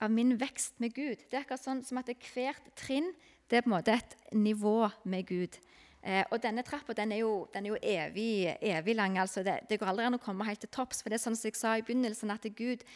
av 0.00 0.12
min, 0.12 0.36
vekst 0.40 0.80
med 0.80 0.94
Gud. 0.96 1.22
Det 1.28 1.36
er 1.36 1.44
akkurat 1.44 1.62
sånn 1.62 1.84
som 1.86 2.00
at 2.00 2.10
hvert 2.32 2.72
trinn 2.78 3.12
det 3.50 3.58
er 3.58 3.64
på 3.64 3.70
en 3.70 3.76
måte 3.76 3.96
et 3.98 4.16
nivå 4.36 4.88
med 5.10 5.26
Gud. 5.26 5.58
Eh, 6.00 6.22
og 6.30 6.38
denne 6.40 6.62
trappa 6.64 6.94
den 6.96 7.12
er 7.12 7.20
jo, 7.20 7.32
er 7.52 7.66
jo 7.66 7.76
evig, 7.82 8.54
evig, 8.62 8.94
lang. 8.96 9.18
altså 9.18 9.42
det, 9.44 9.58
det, 9.68 9.78
går 9.80 9.90
aldri 9.90 10.06
an 10.06 10.16
å 10.16 10.22
komme 10.22 10.46
helt 10.48 10.62
til 10.62 10.70
topps. 10.72 11.02
For 11.02 11.12
det 11.12 11.18
er 11.18 11.24
sånn 11.26 11.36
som 11.36 11.50
jeg 11.50 11.58
sa 11.58 11.74
i 11.76 11.84
begynnelsen, 11.84 12.32
at 12.32 12.46
Gud, 12.56 12.86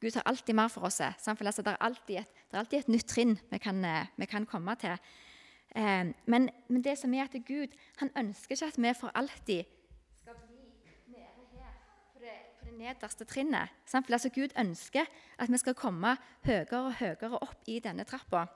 Gud 0.00 0.16
har 0.16 0.24
alltid 0.30 0.56
mer 0.56 0.72
for 0.72 0.88
oss. 0.88 1.02
Samtidig, 1.20 1.50
altså, 1.50 1.66
det, 1.66 1.74
er 1.74 1.84
alltid 1.84 2.22
et, 2.22 2.42
det 2.48 2.56
er 2.56 2.62
alltid 2.62 2.78
et 2.78 2.92
nytt 2.94 3.08
trinn 3.10 3.36
vi 3.50 3.60
kan, 3.60 3.84
eh, 3.84 4.08
vi 4.16 4.30
kan 4.30 4.48
komme 4.48 4.76
til. 4.80 4.96
Eh, 5.76 6.14
men, 6.24 6.48
men, 6.68 6.82
det 6.86 6.96
som 7.02 7.12
er 7.14 7.26
at 7.26 7.36
Gud 7.44 7.74
han 8.00 8.14
ønsker 8.16 8.56
ikke 8.56 8.72
at 8.72 8.80
vi 8.80 8.94
for 8.96 9.12
alltid 9.18 9.68
skal 10.22 10.38
bli 10.46 10.62
nede 11.10 11.26
her 11.52 11.74
på 12.14 12.22
det, 12.22 12.38
på 12.56 12.63
det 12.63 12.63
nederste 12.78 13.26
trinnet. 13.28 13.72
For 13.88 14.02
altså, 14.12 14.32
Gud 14.34 14.54
ønsker 14.58 15.08
at 15.38 15.52
vi 15.52 15.60
skal 15.62 15.76
komme 15.78 16.16
høyere 16.46 16.82
og 16.82 16.98
høyere 17.00 17.40
opp 17.40 17.70
i 17.70 17.80
denne 17.84 18.06
trappa. 18.08 18.46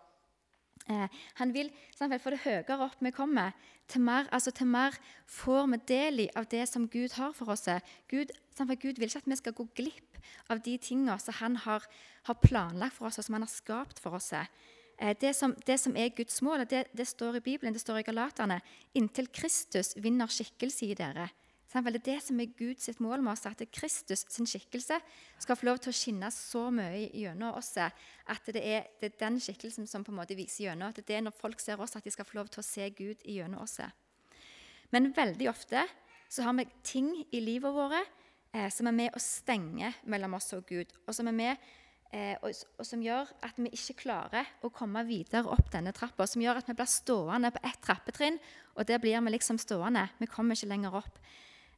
Eh, 0.88 1.08
han 1.34 1.52
vil 1.52 1.68
sant, 1.96 2.14
For 2.22 2.32
det 2.32 2.44
høyere 2.44 2.78
opp 2.80 3.00
vi 3.00 3.10
kommer, 3.12 3.52
til 3.88 4.00
mer, 4.04 4.28
altså 4.32 4.50
til 4.52 4.66
mer 4.66 4.96
får 5.26 5.66
vi 5.72 5.78
del 5.88 6.20
i 6.20 6.28
av 6.36 6.44
det 6.48 6.66
som 6.68 6.88
Gud 6.88 7.16
har 7.16 7.32
for 7.32 7.52
oss. 7.52 7.68
Gud, 8.08 8.32
sånn, 8.56 8.68
Gud 8.76 9.00
vil 9.00 9.08
ikke 9.08 9.22
at 9.24 9.30
vi 9.32 9.36
skal 9.40 9.56
gå 9.56 9.68
glipp 9.74 10.18
av 10.52 10.60
de 10.60 10.76
tingene 10.78 11.16
som 11.20 11.34
han 11.40 11.56
har, 11.64 11.84
har, 12.28 12.40
planlagt 12.42 12.98
for 12.98 13.08
oss, 13.08 13.18
og 13.18 13.24
som 13.24 13.38
han 13.38 13.46
har 13.46 13.52
skapt 13.52 14.00
for 14.00 14.18
oss. 14.18 14.32
Eh, 14.32 15.16
det 15.20 15.34
som, 15.36 15.54
det 15.66 15.78
som 15.80 15.96
er 15.96 16.12
Guds 16.16 16.40
mål, 16.42 16.66
det, 16.68 16.86
det, 16.92 17.08
står 17.08 17.40
i 17.40 17.44
Bibelen, 17.44 17.72
det 17.72 17.84
står 17.84 18.00
i 18.00 18.06
Galaterne. 18.08 18.60
Inntil 18.94 19.28
Kristus 19.32 19.94
vinner 19.96 20.28
skikkelse 20.28 20.88
i 20.88 20.96
dere. 20.98 21.30
Det 21.68 21.82
er 21.84 21.98
det 22.00 22.16
som 22.24 22.38
er 22.40 22.52
Guds 22.56 22.88
mål 23.04 23.20
med 23.20 23.34
oss, 23.34 23.44
at 23.44 23.60
Kristus 23.68 24.22
sin 24.32 24.46
skikkelse 24.48 24.96
skal 25.38 25.56
få 25.56 25.66
lov 25.68 25.80
til 25.84 25.92
å 25.92 25.96
skinne 25.96 26.30
så 26.32 26.62
mye 26.72 27.10
gjennom 27.12 27.58
oss 27.58 27.74
at 27.76 28.46
det 28.54 28.62
er, 28.64 28.86
den 29.20 29.36
skikkelsen 29.36 29.86
som 29.86 30.04
på 30.04 30.14
en 30.14 30.16
måte 30.16 30.36
viser 30.38 30.70
gjennom. 30.70 30.88
At 30.88 31.04
det 31.04 31.18
er 31.18 31.26
når 31.26 31.36
folk 31.36 31.60
ser 31.60 31.80
oss, 31.80 31.92
at 31.96 32.06
de 32.08 32.12
skal 32.14 32.24
få 32.24 32.38
lov 32.40 32.48
til 32.48 32.62
å 32.62 32.64
se 32.64 32.88
Gud 32.96 33.20
gjennom 33.20 33.60
oss. 33.66 33.82
Men 34.96 35.12
veldig 35.12 35.50
ofte 35.50 35.82
så 36.32 36.46
har 36.46 36.56
vi 36.56 36.64
ting 36.82 37.10
i 37.36 37.42
livet 37.44 37.74
vårt 37.74 37.98
eh, 38.00 38.70
som 38.72 38.88
er 38.88 38.96
med 38.96 39.16
å 39.16 39.20
stenge 39.20 39.92
mellom 40.08 40.38
oss 40.38 40.54
og 40.56 40.64
Gud, 40.68 40.92
og 41.04 41.16
som 41.16 41.28
med 41.28 41.52
eh, 42.12 42.36
og, 42.40 42.48
og, 42.78 42.84
som 42.88 43.02
gjør 43.04 43.28
at 43.44 43.60
vi 43.60 43.72
ikke 43.76 43.98
klarer 44.06 44.48
å 44.64 44.72
komme 44.72 45.04
videre 45.08 45.52
opp 45.52 45.68
denne 45.72 45.92
trappa. 45.92 46.24
Som 46.24 46.44
gjør 46.44 46.62
at 46.62 46.72
vi 46.72 46.76
blir 46.78 46.88
stående 46.88 47.52
på 47.52 47.60
ett 47.60 47.84
trappetrinn, 47.84 48.40
og 48.76 48.88
der 48.88 49.04
blir 49.04 49.20
vi 49.20 49.36
liksom 49.36 49.60
stående. 49.60 50.06
Vi 50.16 50.30
kommer 50.32 50.56
ikke 50.56 50.72
lenger 50.72 50.96
opp. 51.02 51.20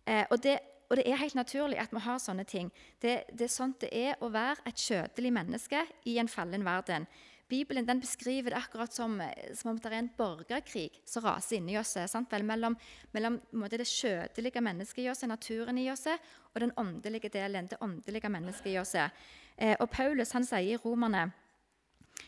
Eh, 0.07 0.25
og, 0.31 0.39
det, 0.43 0.59
og, 0.89 0.97
det, 0.97 1.07
er 1.07 1.21
helt 1.21 1.37
naturlig 1.39 1.81
at 1.81 1.93
vi 1.93 2.05
har 2.05 2.21
sånne 2.23 2.47
ting. 2.49 2.71
Det, 3.03 3.25
det 3.33 3.47
er 3.47 3.53
sånn 3.53 3.75
det 3.81 3.91
er 3.93 4.21
å 4.21 4.31
være 4.33 4.65
et 4.69 4.87
kjødelig 4.87 5.35
menneske 5.35 5.85
i 6.09 6.19
en 6.23 6.31
fallen 6.31 6.65
verden. 6.67 7.09
Bibelen 7.51 7.87
den 7.87 7.99
beskriver 7.99 8.51
det 8.51 8.61
akkurat 8.61 8.95
som, 8.95 9.17
som, 9.55 9.73
om 9.73 9.79
det 9.79 9.91
er 9.91 9.97
en 9.99 10.11
borgerkrig 10.17 11.01
som 11.09 11.25
raser 11.25 11.59
inni 11.59 11.75
oss. 11.81 11.97
Vel, 12.31 12.45
mellom, 12.47 12.77
mellom 13.11 13.41
det 13.73 13.89
kjødelige 13.91 14.63
mennesket 14.63 15.03
i 15.03 15.09
oss, 15.11 15.25
naturen 15.27 15.79
i 15.83 15.89
oss, 15.91 16.07
og 16.55 16.61
den 16.63 16.73
åndelige 16.79 17.33
delen, 17.35 17.67
det 17.67 17.81
åndelige 17.83 18.31
mennesket 18.31 18.71
i 18.71 18.79
oss. 18.79 18.95
Eh, 18.95 19.75
og 19.81 19.91
Paulus 19.91 20.31
han 20.37 20.47
sier 20.47 20.77
i 20.77 20.79
Romerne 20.79 21.33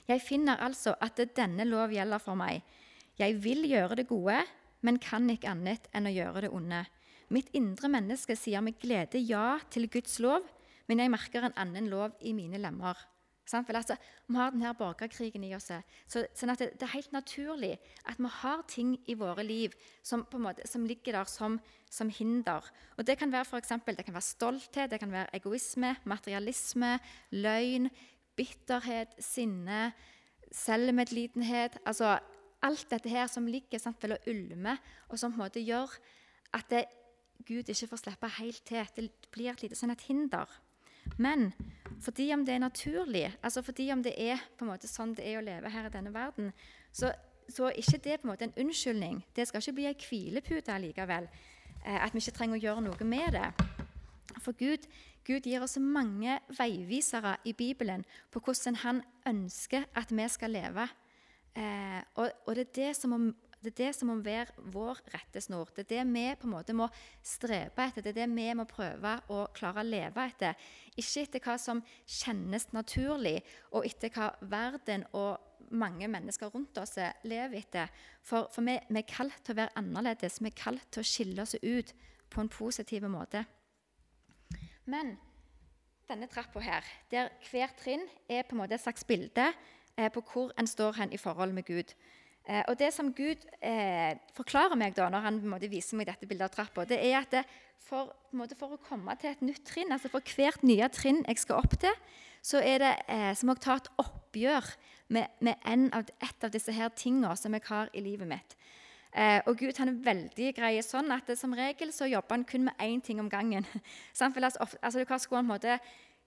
Jeg 0.08 0.24
finner 0.24 0.58
altså 0.58 0.96
at 1.00 1.20
denne 1.36 1.68
lov 1.68 1.92
gjelder 1.94 2.18
for 2.18 2.34
meg. 2.34 2.64
Jeg 3.18 3.38
vil 3.44 3.62
gjøre 3.68 4.00
det 4.00 4.08
gode, 4.08 4.40
men 4.80 4.98
kan 4.98 5.30
ikke 5.30 5.52
annet 5.52 5.86
enn 5.94 6.08
å 6.08 6.16
gjøre 6.16 6.46
det 6.46 6.50
onde. 6.50 6.82
Mitt 7.32 7.48
indre 7.56 7.88
menneske 7.88 8.36
sier 8.36 8.60
med 8.60 8.76
glede 8.80 9.20
ja 9.24 9.56
til 9.72 9.88
Guds 9.90 10.18
lov, 10.20 10.44
men 10.88 11.00
jeg 11.00 11.12
merker 11.12 11.46
en 11.46 11.56
annen 11.56 11.88
lov 11.88 12.18
i 12.20 12.34
mine 12.36 12.60
lemmer. 12.60 12.98
For 13.48 13.76
altså, 13.76 13.96
Vi 14.28 14.36
har 14.36 14.50
denne 14.50 14.72
borgerkrigen 14.74 15.44
i 15.44 15.54
oss. 15.54 15.70
Så, 16.06 16.22
sånn 16.34 16.54
det, 16.56 16.70
det, 16.78 16.86
er 16.86 16.94
helt 16.94 17.12
naturlig 17.12 17.72
at 18.08 18.20
vi 18.20 18.30
har 18.30 18.62
ting 18.70 18.94
i 19.10 19.16
våre 19.18 19.42
liv 19.44 19.74
som, 20.02 20.24
måte, 20.32 20.64
som 20.68 20.86
ligger 20.86 21.18
der 21.18 21.28
som, 21.28 21.58
som, 21.90 22.08
hinder. 22.08 22.64
Og 22.96 23.04
Det 23.06 23.18
kan 23.18 23.32
være 23.32 23.48
for 23.48 23.58
eksempel, 23.58 23.96
det 23.96 24.06
kan 24.06 24.14
være 24.14 24.30
stolthet, 24.30 24.90
det 24.90 25.00
kan 25.00 25.12
være 25.12 25.34
egoisme, 25.36 25.96
materialisme, 26.04 26.98
løgn, 27.32 27.90
bitterhet, 28.36 29.16
sinne, 29.18 29.92
selvmedlidenhet. 30.52 31.80
Altså 31.84 32.18
alt 32.62 32.88
dette 32.90 33.10
her 33.10 33.26
som 33.26 33.46
ligger 33.46 33.78
sant, 33.82 34.04
og 34.04 34.28
ulmer, 34.30 34.78
og 35.08 35.18
som 35.18 35.32
på 35.32 35.40
en 35.40 35.46
måte 35.48 35.64
gjør 35.66 35.90
at 36.54 36.68
det 36.70 36.86
Gud 37.46 37.68
ikke 37.68 37.88
får 37.90 38.02
slippe 38.02 38.30
helt 38.38 38.62
til. 38.68 38.86
Det 38.96 39.30
blir 39.34 39.52
et 39.52 39.64
lite 39.64 39.78
sånn 39.78 39.94
et 39.94 40.06
hinder. 40.08 40.50
Men 41.18 41.50
fordi 42.02 42.28
om 42.34 42.44
det 42.46 42.54
er 42.54 42.62
naturlig, 42.62 43.26
altså 43.42 43.62
fordi 43.62 43.90
om 43.92 44.02
det 44.02 44.14
er 44.18 44.40
på 44.58 44.64
en 44.64 44.72
måte 44.72 44.90
sånn 44.90 45.14
det 45.18 45.26
er 45.26 45.38
å 45.38 45.44
leve 45.44 45.70
her 45.70 45.88
i 45.88 45.92
denne 45.94 46.12
verden, 46.14 46.52
så, 46.94 47.10
så 47.50 47.68
er 47.68 47.78
ikke 47.82 48.02
det 48.04 48.20
på 48.20 48.26
en 48.26 48.32
måte 48.32 48.48
en 48.48 48.58
unnskyldning. 48.64 49.22
Det 49.36 49.48
skal 49.48 49.62
ikke 49.62 49.78
bli 49.78 49.88
en 49.90 50.04
hvilepute 50.08 50.78
likevel. 50.86 51.28
Eh, 51.84 51.98
at 51.98 52.14
vi 52.14 52.22
ikke 52.22 52.36
trenger 52.38 52.58
å 52.58 52.62
gjøre 52.62 52.84
noe 52.86 53.08
med 53.08 53.38
det. 53.38 53.48
For 54.42 54.56
Gud, 54.58 54.86
Gud 55.26 55.46
gir 55.46 55.62
oss 55.62 55.78
mange 55.78 56.38
veivisere 56.58 57.36
i 57.46 57.54
Bibelen 57.54 58.04
på 58.30 58.42
hvordan 58.42 58.78
han 58.82 59.02
ønsker 59.28 59.86
at 59.98 60.10
vi 60.14 60.28
skal 60.30 60.54
leve. 60.54 60.88
Eh, 61.54 62.00
og, 62.14 62.30
og, 62.46 62.54
det 62.56 62.68
er 62.68 62.76
det 62.78 62.92
som 62.96 63.12
må 63.12 63.20
det 63.62 63.72
er 63.72 63.78
det 63.78 63.92
som 63.94 64.10
må 64.10 64.16
være 64.24 64.64
vår 64.74 64.98
rettesnor. 65.12 65.70
Det 65.74 65.84
er 65.84 65.90
det 65.92 66.02
vi 66.10 66.24
på 66.38 66.48
en 66.48 66.54
måte 66.56 66.74
må 66.74 66.88
strebe 67.22 67.86
etter. 67.86 68.02
Det 68.02 68.12
er 68.12 68.20
det 68.22 68.28
vi 68.34 68.48
må 68.58 68.66
prøve 68.68 69.14
å 69.30 69.44
klare 69.54 69.84
å 69.84 69.86
leve 69.86 70.26
etter. 70.26 70.58
Ikke 70.96 71.22
etter 71.22 71.44
hva 71.44 71.56
som 71.62 71.82
kjennes 72.06 72.68
naturlig, 72.74 73.38
og 73.70 73.86
etter 73.86 74.10
hva 74.14 74.32
verden 74.50 75.06
og 75.12 75.72
mange 75.72 76.08
mennesker 76.10 76.50
rundt 76.52 76.78
oss 76.82 76.98
lever 77.24 77.58
etter. 77.62 77.92
For, 78.20 78.48
for 78.52 78.66
vi, 78.66 78.76
vi, 78.88 79.00
er 79.00 79.08
kalt 79.08 79.38
til 79.44 79.54
å 79.54 79.60
være 79.62 79.76
annerledes. 79.80 80.40
Vi 80.42 80.50
er 80.50 80.58
kalt 80.58 80.88
til 80.92 81.04
å 81.04 81.10
skille 81.12 81.44
oss 81.46 81.56
ut 81.62 81.94
på 82.32 82.42
en 82.42 82.50
positiv 82.52 83.06
måte. 83.10 83.44
Men 84.90 85.14
denne 86.10 86.28
trappa 86.28 86.60
her, 86.60 86.86
der 87.12 87.30
hvert 87.48 87.78
trinn 87.80 88.04
er 88.28 88.44
på 88.44 88.56
en 88.56 88.62
måte 88.64 88.76
et 88.76 88.82
slags 88.82 89.06
bilde 89.08 89.46
eh, 89.96 90.10
på 90.12 90.24
hvor 90.32 90.52
en 90.58 90.68
står 90.68 90.98
hen 90.98 91.14
i 91.14 91.20
forhold 91.20 91.54
med 91.56 91.68
Gud. 91.68 91.94
Eh, 92.46 92.62
og 92.68 92.78
Det 92.78 92.90
som 92.94 93.12
Gud 93.14 93.44
eh, 93.62 94.16
forklarer 94.34 94.78
meg 94.78 94.96
da, 94.96 95.08
når 95.12 95.26
han 95.26 95.38
måte, 95.46 95.70
viser 95.70 95.98
meg 95.98 96.08
dette 96.10 96.26
bildet 96.26 96.48
av 96.50 96.56
trappa, 96.56 96.86
det 96.88 96.98
er 96.98 97.20
at 97.20 97.30
det 97.30 97.44
for, 97.82 98.10
måte, 98.34 98.56
for, 98.58 98.74
å 98.74 98.82
komme 98.82 99.14
til 99.20 99.30
et 99.32 99.44
nytt 99.44 99.64
trinn, 99.66 99.92
altså 99.94 100.10
for 100.10 100.34
hvert 100.34 100.62
nye 100.66 100.88
trinn 100.94 101.22
jeg 101.26 101.42
skal 101.42 101.62
opp 101.62 101.76
til, 101.82 101.94
så 102.42 102.62
er 102.62 102.82
det 102.82 102.92
eh, 103.10 103.30
som 103.38 103.52
å 103.52 103.58
ta 103.58 103.78
et 103.78 103.90
oppgjør 104.02 104.70
med, 105.14 105.30
med 105.44 105.90
av, 105.94 106.10
et 106.22 106.46
av 106.46 106.50
disse 106.54 106.74
her 106.74 106.90
tingene 106.98 107.34
som 107.38 107.54
jeg 107.54 107.66
har 107.68 107.92
i 107.94 108.02
livet 108.02 108.30
mitt. 108.30 108.56
Eh, 109.12 109.42
og 109.44 109.58
Gud 109.60 109.76
han 109.76 109.90
er 109.92 110.04
veldig 110.06 110.52
grei 110.56 110.72
sånn 110.84 111.12
at 111.12 111.28
det, 111.28 111.36
som 111.36 111.52
regel 111.54 111.90
så 111.92 112.08
jobber 112.08 112.38
han 112.38 112.46
kun 112.48 112.64
med 112.70 112.80
én 112.80 113.02
ting 113.04 113.20
om 113.20 113.28
gangen. 113.28 113.66
altså, 114.20 114.66
altså, 114.80 114.98
du 114.98 115.04
kan 115.04 115.20
han 115.20 115.28
på 115.28 115.38
en 115.42 115.50
måte 115.50 115.78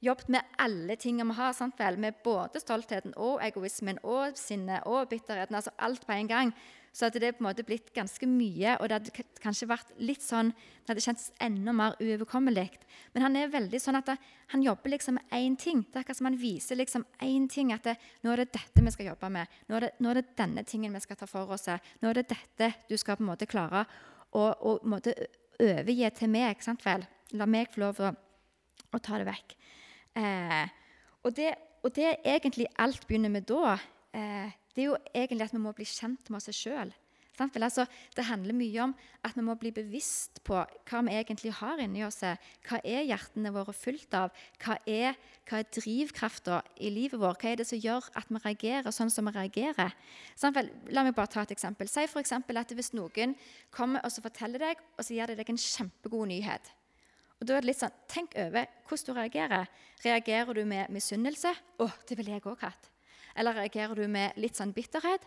jobbet 0.04 0.32
med 0.36 0.56
alle 0.62 0.96
tingene 1.00 1.32
vi 1.32 1.38
har. 1.40 1.54
Sant 1.54 1.80
vel? 1.80 2.00
Med 2.02 2.18
både 2.24 2.62
stoltheten 2.62 3.16
og 3.18 3.44
egoismen 3.46 4.00
og 4.04 4.38
sinnet 4.40 4.86
og 4.90 5.10
bitterheten. 5.10 5.56
altså 5.56 5.72
Alt 5.80 6.06
på 6.08 6.14
en 6.14 6.28
gang. 6.28 6.54
Så 6.96 7.10
det 7.10 7.20
det 7.20 7.34
på 7.36 7.44
en 7.44 7.50
måte 7.50 7.64
blitt 7.68 7.90
ganske 7.94 8.24
mye, 8.24 8.78
og 8.80 8.88
det 8.88 8.96
hadde 8.96 9.24
kanskje 9.44 9.68
vært 9.68 9.90
litt 10.00 10.24
sånn, 10.24 10.54
det 10.56 10.94
hadde 10.94 11.04
kjentes 11.04 11.34
enda 11.44 11.74
mer 11.76 11.98
uoverkommelig. 12.00 12.70
Men 13.12 13.26
han 13.26 13.36
er 13.36 13.52
veldig 13.52 13.82
sånn 13.84 14.00
at 14.00 14.08
det, 14.08 14.16
han 14.54 14.64
jobber 14.64 14.94
liksom 14.94 15.18
med 15.18 15.36
én 15.36 15.58
ting. 15.60 15.82
Det 15.84 16.00
er 16.00 16.06
akkurat 16.06 16.22
som 16.22 16.30
han 16.30 16.40
viser 16.40 16.80
liksom 16.80 17.04
én 17.20 17.50
ting. 17.52 17.74
At 17.76 17.84
det, 17.84 17.98
nå 18.24 18.32
er 18.32 18.46
det 18.46 18.54
dette 18.56 18.86
vi 18.86 18.96
skal 18.96 19.10
jobbe 19.12 19.32
med. 19.36 19.60
Nå 19.68 19.76
er, 19.76 19.88
det, 19.88 19.92
nå 20.00 20.14
er 20.14 20.22
det 20.22 20.38
denne 20.40 20.64
tingen 20.64 20.96
vi 20.96 21.04
skal 21.04 21.20
ta 21.20 21.28
for 21.28 21.52
oss. 21.52 21.68
Nå 22.00 22.14
er 22.14 22.22
det 22.22 22.30
dette 22.32 22.72
du 22.88 22.96
skal 22.96 23.20
på 23.20 23.26
en 23.26 23.32
måte 23.34 23.50
klare 23.50 23.84
å, 24.32 24.46
å 24.56 24.78
måte 24.88 25.18
overgi 25.60 26.08
til 26.16 26.32
meg. 26.32 26.64
sant 26.64 26.88
vel? 26.88 27.04
La 27.36 27.44
meg 27.44 27.76
få 27.76 27.84
lov 27.84 28.00
å, 28.00 28.16
å 28.96 29.04
ta 29.04 29.20
det 29.20 29.28
vekk. 29.28 29.58
Eh, 30.16 30.68
og, 31.24 31.34
det, 31.36 31.54
og, 31.84 31.96
det, 31.96 32.18
egentlig 32.24 32.70
alt 32.80 33.08
begynner 33.08 33.34
med 33.34 33.48
da, 33.50 33.78
eh, 34.16 34.54
det 34.76 34.84
er 34.84 34.92
jo 34.92 35.00
egentlig 35.14 35.48
at 35.48 35.56
vi 35.56 35.64
må 35.64 35.74
bli 35.76 35.88
kjent 35.88 36.30
med 36.30 36.40
oss 36.42 36.56
sjøl. 36.56 36.94
Altså, 37.36 37.84
det 38.16 38.24
handler 38.30 38.56
mye 38.56 38.80
om 38.80 38.94
at 39.28 39.36
vi 39.36 39.44
må 39.44 39.58
bli 39.60 39.72
bevisst 39.76 40.40
på 40.48 40.56
hva 40.56 41.02
vi 41.04 41.16
egentlig 41.18 41.52
har 41.58 41.82
inni 41.84 42.06
oss. 42.06 42.22
Hva 42.64 42.80
er 42.80 43.04
hjertene 43.10 43.52
våre 43.52 43.74
fullt 43.76 44.16
av? 44.16 44.32
Hva 44.64 44.78
er, 44.88 45.18
hva 45.50 45.60
er 45.60 45.68
drivkrafta 45.68 46.62
i 46.80 46.94
livet 46.96 47.20
vårt? 47.20 47.44
Hva 47.44 47.52
er 47.52 47.60
det 47.60 47.68
som 47.68 47.82
gjør 47.82 48.08
at 48.16 48.32
vi 48.32 48.40
reagerer 48.40 48.96
sånn 48.96 49.12
som 49.12 49.28
vi 49.28 49.36
reagerer? 49.36 49.92
La 50.96 51.04
meg 51.04 51.16
bare 51.18 51.34
ta 51.34 51.44
et 51.44 51.52
eksempel. 51.58 51.92
Si 51.92 52.08
for 52.08 52.24
eksempel 52.24 52.62
at 52.62 52.72
Hvis 52.76 52.94
noen 52.96 53.36
kommer 53.72 54.04
og 54.04 54.16
forteller 54.24 54.60
deg 54.60 54.80
og 54.98 55.04
så 55.04 55.14
gir 55.16 55.28
de 55.28 55.36
deg 55.36 55.50
en 55.50 55.60
kjempegod 55.60 56.28
nyhet 56.32 56.72
og 57.46 57.52
da 57.52 57.60
er 57.60 57.62
det 57.62 57.70
litt 57.70 57.78
sånn, 57.78 57.98
Tenk 58.10 58.32
over 58.42 58.66
hvordan 58.90 59.06
du 59.06 59.20
reagerer. 59.20 59.68
Reagerer 60.02 60.58
du 60.58 60.64
med 60.66 60.90
misunnelse? 60.90 61.52
'Å, 61.78 61.86
det 62.10 62.18
ville 62.18 62.34
jeg 62.34 62.42
òg 62.42 62.64
hatt.' 62.66 62.90
Eller 63.38 63.54
reagerer 63.54 63.94
du 63.94 64.08
med 64.10 64.34
litt 64.42 64.58
sånn 64.58 64.74
bitterhet? 64.74 65.22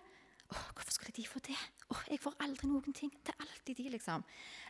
Åh, 0.51 0.65
hvorfor 0.75 0.91
skulle 0.97 1.15
de 1.15 1.27
få 1.29 1.39
det? 1.47 1.55
Åh, 1.93 2.01
jeg 2.11 2.19
får 2.19 2.35
aldri 2.43 2.67
noen 2.67 2.93
ting. 2.93 3.13
Det 3.23 3.31
er 3.37 3.45
alltid 3.45 3.77
de, 3.77 3.91
liksom. 3.95 4.25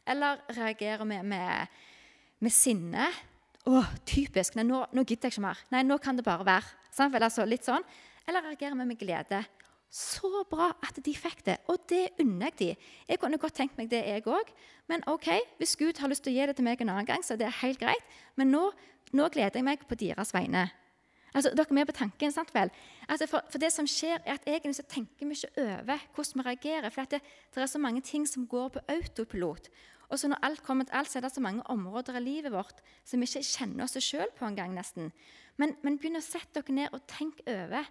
Eller 0.05 0.43
reagerer 0.51 1.07
vi 1.07 1.09
med, 1.09 1.25
med, 1.25 1.69
med, 2.39 2.53
sinne? 2.53 3.09
Åh, 3.65 3.89
typisk. 4.05 4.59
Nei, 4.59 4.67
nå, 4.69 4.85
nå, 4.93 5.05
gidder 5.07 5.31
jeg 5.31 5.39
ikke 5.39 5.47
mer. 5.47 5.65
Nei, 5.73 5.85
nå 5.87 5.97
kan 6.03 6.19
det 6.19 6.27
bare 6.27 6.45
være. 6.45 6.77
Eller, 6.99 7.29
altså, 7.31 7.47
litt 7.49 7.65
sånn. 7.65 7.87
Eller 8.29 8.45
reagerer 8.45 8.77
vi 8.77 8.89
med 8.91 9.01
glede? 9.01 9.41
Så 9.89 10.45
bra 10.51 10.75
at 10.85 10.99
de 11.01 11.15
fikk 11.17 11.41
det, 11.47 11.57
og 11.73 11.81
det 11.89 12.11
unner 12.21 12.51
jeg 12.51 12.59
de. 12.59 12.89
Jeg 13.09 13.21
kunne 13.23 13.39
godt 13.41 13.57
tenkt 13.57 13.79
meg 13.79 13.89
det, 13.89 14.03
jeg 14.05 14.27
òg. 14.29 14.51
Men 14.89 15.05
ok, 15.09 15.31
hvis 15.57 15.77
Gud 15.81 16.01
har 16.01 16.13
lyst 16.13 16.27
til 16.27 16.35
å 16.35 16.37
gi 16.37 16.49
det 16.51 16.57
til 16.59 16.67
meg 16.67 16.83
en 16.85 16.93
annen 16.93 17.09
gang, 17.09 17.25
så 17.25 17.39
det 17.41 17.49
er 17.49 17.57
helt 17.63 17.81
greit. 17.81 18.19
Men 18.37 18.53
nå, 18.53 18.67
nå 19.17 19.31
gleder 19.33 19.57
jeg 19.57 19.65
meg 19.65 19.87
på 19.89 19.97
deres 19.97 20.35
vegne. 20.37 20.67
Altså, 21.33 21.53
dere 21.57 21.69
er 21.69 21.77
med 21.77 21.89
på 21.89 21.97
tanken, 21.97 22.33
sant 22.33 22.53
vel? 22.55 22.71
Altså, 23.09 23.29
for, 23.29 23.45
for, 23.53 23.61
det 23.61 23.71
som 23.73 23.89
skjer, 23.89 24.21
er 24.25 24.37
at 24.37 24.49
egentlig 24.49 24.79
så 24.79 24.85
tenker 24.89 25.29
vi 25.29 25.37
ikke 25.37 25.65
over 25.65 26.05
hvordan 26.17 26.41
vi 26.41 26.47
reagerer. 26.47 26.93
For 26.93 27.09
det, 27.09 27.21
det, 27.55 27.63
er 27.63 27.71
så 27.73 27.81
mange 27.81 28.01
ting 28.05 28.27
som 28.29 28.47
går 28.49 28.69
på 28.77 28.85
autopilot. 28.93 29.69
Og 30.09 30.21
så 30.21 30.29
når 30.29 30.41
alt 30.43 30.63
kommer 30.65 30.89
til 30.89 30.97
alt, 30.97 31.11
så 31.11 31.19
er 31.19 31.27
det 31.27 31.33
så 31.35 31.45
mange 31.45 31.65
områder 31.69 32.17
i 32.17 32.25
livet 32.25 32.53
vårt 32.53 32.81
som 33.05 33.21
vi 33.21 33.29
ikke 33.29 33.45
kjenner 33.45 33.85
oss 33.85 33.97
sjøl 34.05 34.29
på 34.37 34.49
engang, 34.49 34.73
nesten. 34.77 35.13
Men, 35.61 35.77
men 35.85 35.99
begynn 36.01 36.21
å 36.21 36.25
sette 36.25 36.63
dere 36.63 36.77
ned 36.77 36.97
og 36.97 37.05
tenk 37.11 37.43
over 37.45 37.89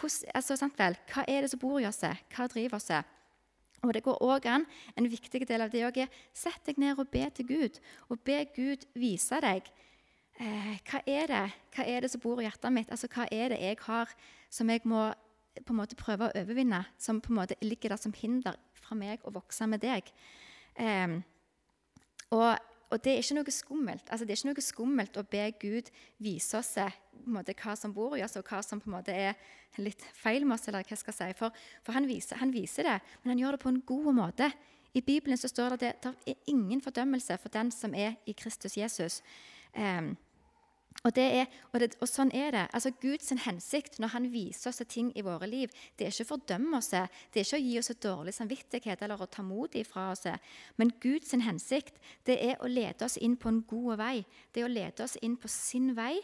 hvordan, 0.00 0.30
altså, 0.34 0.68
vel, 0.78 0.96
hva 1.12 1.24
er 1.28 1.44
det 1.44 1.50
som 1.52 1.60
bor 1.60 1.80
i 1.80 1.86
oss? 1.88 2.00
Hva 2.34 2.46
driver 2.50 2.78
oss? 2.80 2.90
Og 3.80 3.94
det 3.94 4.02
går 4.04 4.18
også 4.22 4.48
an, 4.48 4.66
En 4.96 5.10
viktig 5.10 5.48
del 5.48 5.60
av 5.60 5.70
det 5.70 5.82
er 5.82 6.08
sett 6.34 6.66
deg 6.66 6.78
ned 6.78 6.98
og 6.98 7.08
be 7.08 7.24
til 7.30 7.46
Gud. 7.46 7.80
Og 8.08 8.20
be 8.20 8.44
Gud 8.56 8.84
vise 8.94 9.40
deg 9.40 9.70
eh, 10.38 10.76
hva, 10.90 11.00
er 11.06 11.26
det, 11.26 11.46
hva 11.74 11.86
er 11.86 12.00
det 12.00 12.10
som 12.10 12.20
bor 12.20 12.40
i 12.40 12.44
hjertet 12.44 12.72
mitt. 12.72 12.90
Altså, 12.90 13.08
Hva 13.08 13.26
er 13.30 13.48
det 13.48 13.60
jeg 13.60 13.78
har 13.86 14.08
som 14.50 14.70
jeg 14.70 14.80
må 14.84 15.12
på 15.64 15.72
en 15.72 15.80
måte 15.80 15.98
prøve 15.98 16.28
å 16.28 16.34
overvinne, 16.38 16.84
som 16.98 17.20
på 17.20 17.32
en 17.32 17.40
måte 17.40 17.56
ligger 17.60 17.90
der 17.90 18.00
som 18.00 18.12
hinder 18.14 18.56
fra 18.74 18.94
meg 18.94 19.20
å 19.24 19.32
vokse 19.34 19.66
med 19.66 19.82
deg. 19.82 20.06
Eh, 20.76 21.20
og 22.30 22.69
og 22.90 22.98
det 23.04 23.12
er 23.12 23.22
ikke 23.22 23.38
noe 23.38 23.54
skummelt. 23.54 24.08
Altså, 24.10 24.26
det 24.26 24.34
er 24.34 24.40
ikke 24.40 24.50
noe 24.50 24.64
skummelt 24.66 25.18
å 25.20 25.26
be 25.30 25.44
Gud 25.62 25.90
vise 26.18 26.58
oss 26.58 26.74
måte, 27.30 27.54
hva 27.58 27.76
som 27.78 27.92
bor 27.94 28.16
i 28.18 28.24
oss, 28.24 28.36
og 28.38 28.48
hva 28.48 28.60
som 28.64 28.80
på 28.80 28.90
en 28.90 28.96
måte 28.96 29.14
er 29.14 29.38
litt 29.78 30.02
feil 30.16 30.46
med 30.46 30.56
oss. 30.56 30.68
eller 30.68 30.86
hva 30.86 30.98
skal 30.98 31.14
jeg 31.14 31.34
si. 31.34 31.38
For, 31.38 31.62
for 31.86 31.96
han, 31.96 32.08
viser, 32.08 32.40
han, 32.40 32.52
viser, 32.54 32.88
det, 32.88 32.98
men 33.22 33.34
han 33.34 33.42
gjør 33.42 33.56
det 33.56 33.62
på 33.64 33.72
en 33.72 33.82
god 33.86 34.12
måte. 34.16 34.50
I 34.94 35.04
Bibelen 35.06 35.38
så 35.38 35.48
står 35.48 35.76
det 35.78 35.92
at 35.94 36.08
det 36.08 36.34
er 36.34 36.50
ingen 36.50 36.80
fordømmelse 36.82 37.38
for 37.38 37.52
den 37.54 37.70
som 37.70 37.94
er 37.94 38.16
i 38.26 38.34
Kristus 38.34 38.76
Jesus. 38.76 39.20
Um, 39.76 40.16
og, 41.00 41.16
er, 41.16 41.46
og, 41.72 41.80
det, 41.80 41.94
og, 41.96 42.08
sånn 42.10 42.28
er 42.36 42.50
det. 42.52 42.64
Altså 42.76 42.92
Guds 43.00 43.32
hensikt 43.46 43.96
når 44.02 44.12
han 44.14 44.26
viser 44.32 44.68
oss 44.68 44.82
ting 44.90 45.08
i 45.16 45.24
våre 45.24 45.48
liv, 45.48 45.72
det 45.96 46.06
er 46.06 46.12
ikke 46.12 46.26
å 46.26 46.32
fordømme 46.34 46.76
oss, 46.76 46.90
det 46.92 47.40
er 47.40 47.46
ikke 47.46 47.56
å 47.56 47.62
gi 47.64 47.78
oss 47.80 47.92
et 47.94 48.02
dårlig 48.04 48.34
samvittighet 48.36 49.04
eller 49.06 49.22
å 49.22 49.28
ta 49.30 49.44
mot 49.46 49.74
ifra 49.80 50.10
oss. 50.12 50.26
Men 50.76 50.92
Guds 51.00 51.32
hensikt 51.32 51.96
det 52.28 52.36
er 52.50 52.60
å 52.60 52.68
lede 52.68 53.08
oss 53.08 53.16
inn 53.16 53.38
på 53.40 53.48
en 53.48 53.62
god 53.70 53.96
vei. 54.02 54.18
Det 54.52 54.60
er 54.60 54.68
å 54.68 54.74
lede 54.74 55.06
oss 55.06 55.16
inn 55.24 55.38
på 55.40 55.48
sin 55.48 55.94
vei, 55.96 56.18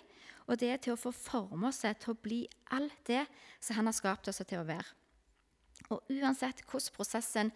og 0.47 0.61
det 0.61 0.69
er 0.71 0.83
til 0.83 0.95
å 0.95 1.01
få 1.01 1.15
forme 1.17 1.71
oss 1.73 1.81
til 1.87 2.13
å 2.13 2.19
bli 2.21 2.45
alt 2.77 3.01
det 3.09 3.25
som 3.59 3.81
han 3.81 3.89
har 3.89 3.97
skapt 3.97 4.29
oss 4.29 4.45
til 4.45 4.61
å 4.61 4.69
være. 4.69 4.93
Og 5.89 6.05
uansett 6.13 6.61
hvordan 6.69 6.95
prosessen 6.97 7.55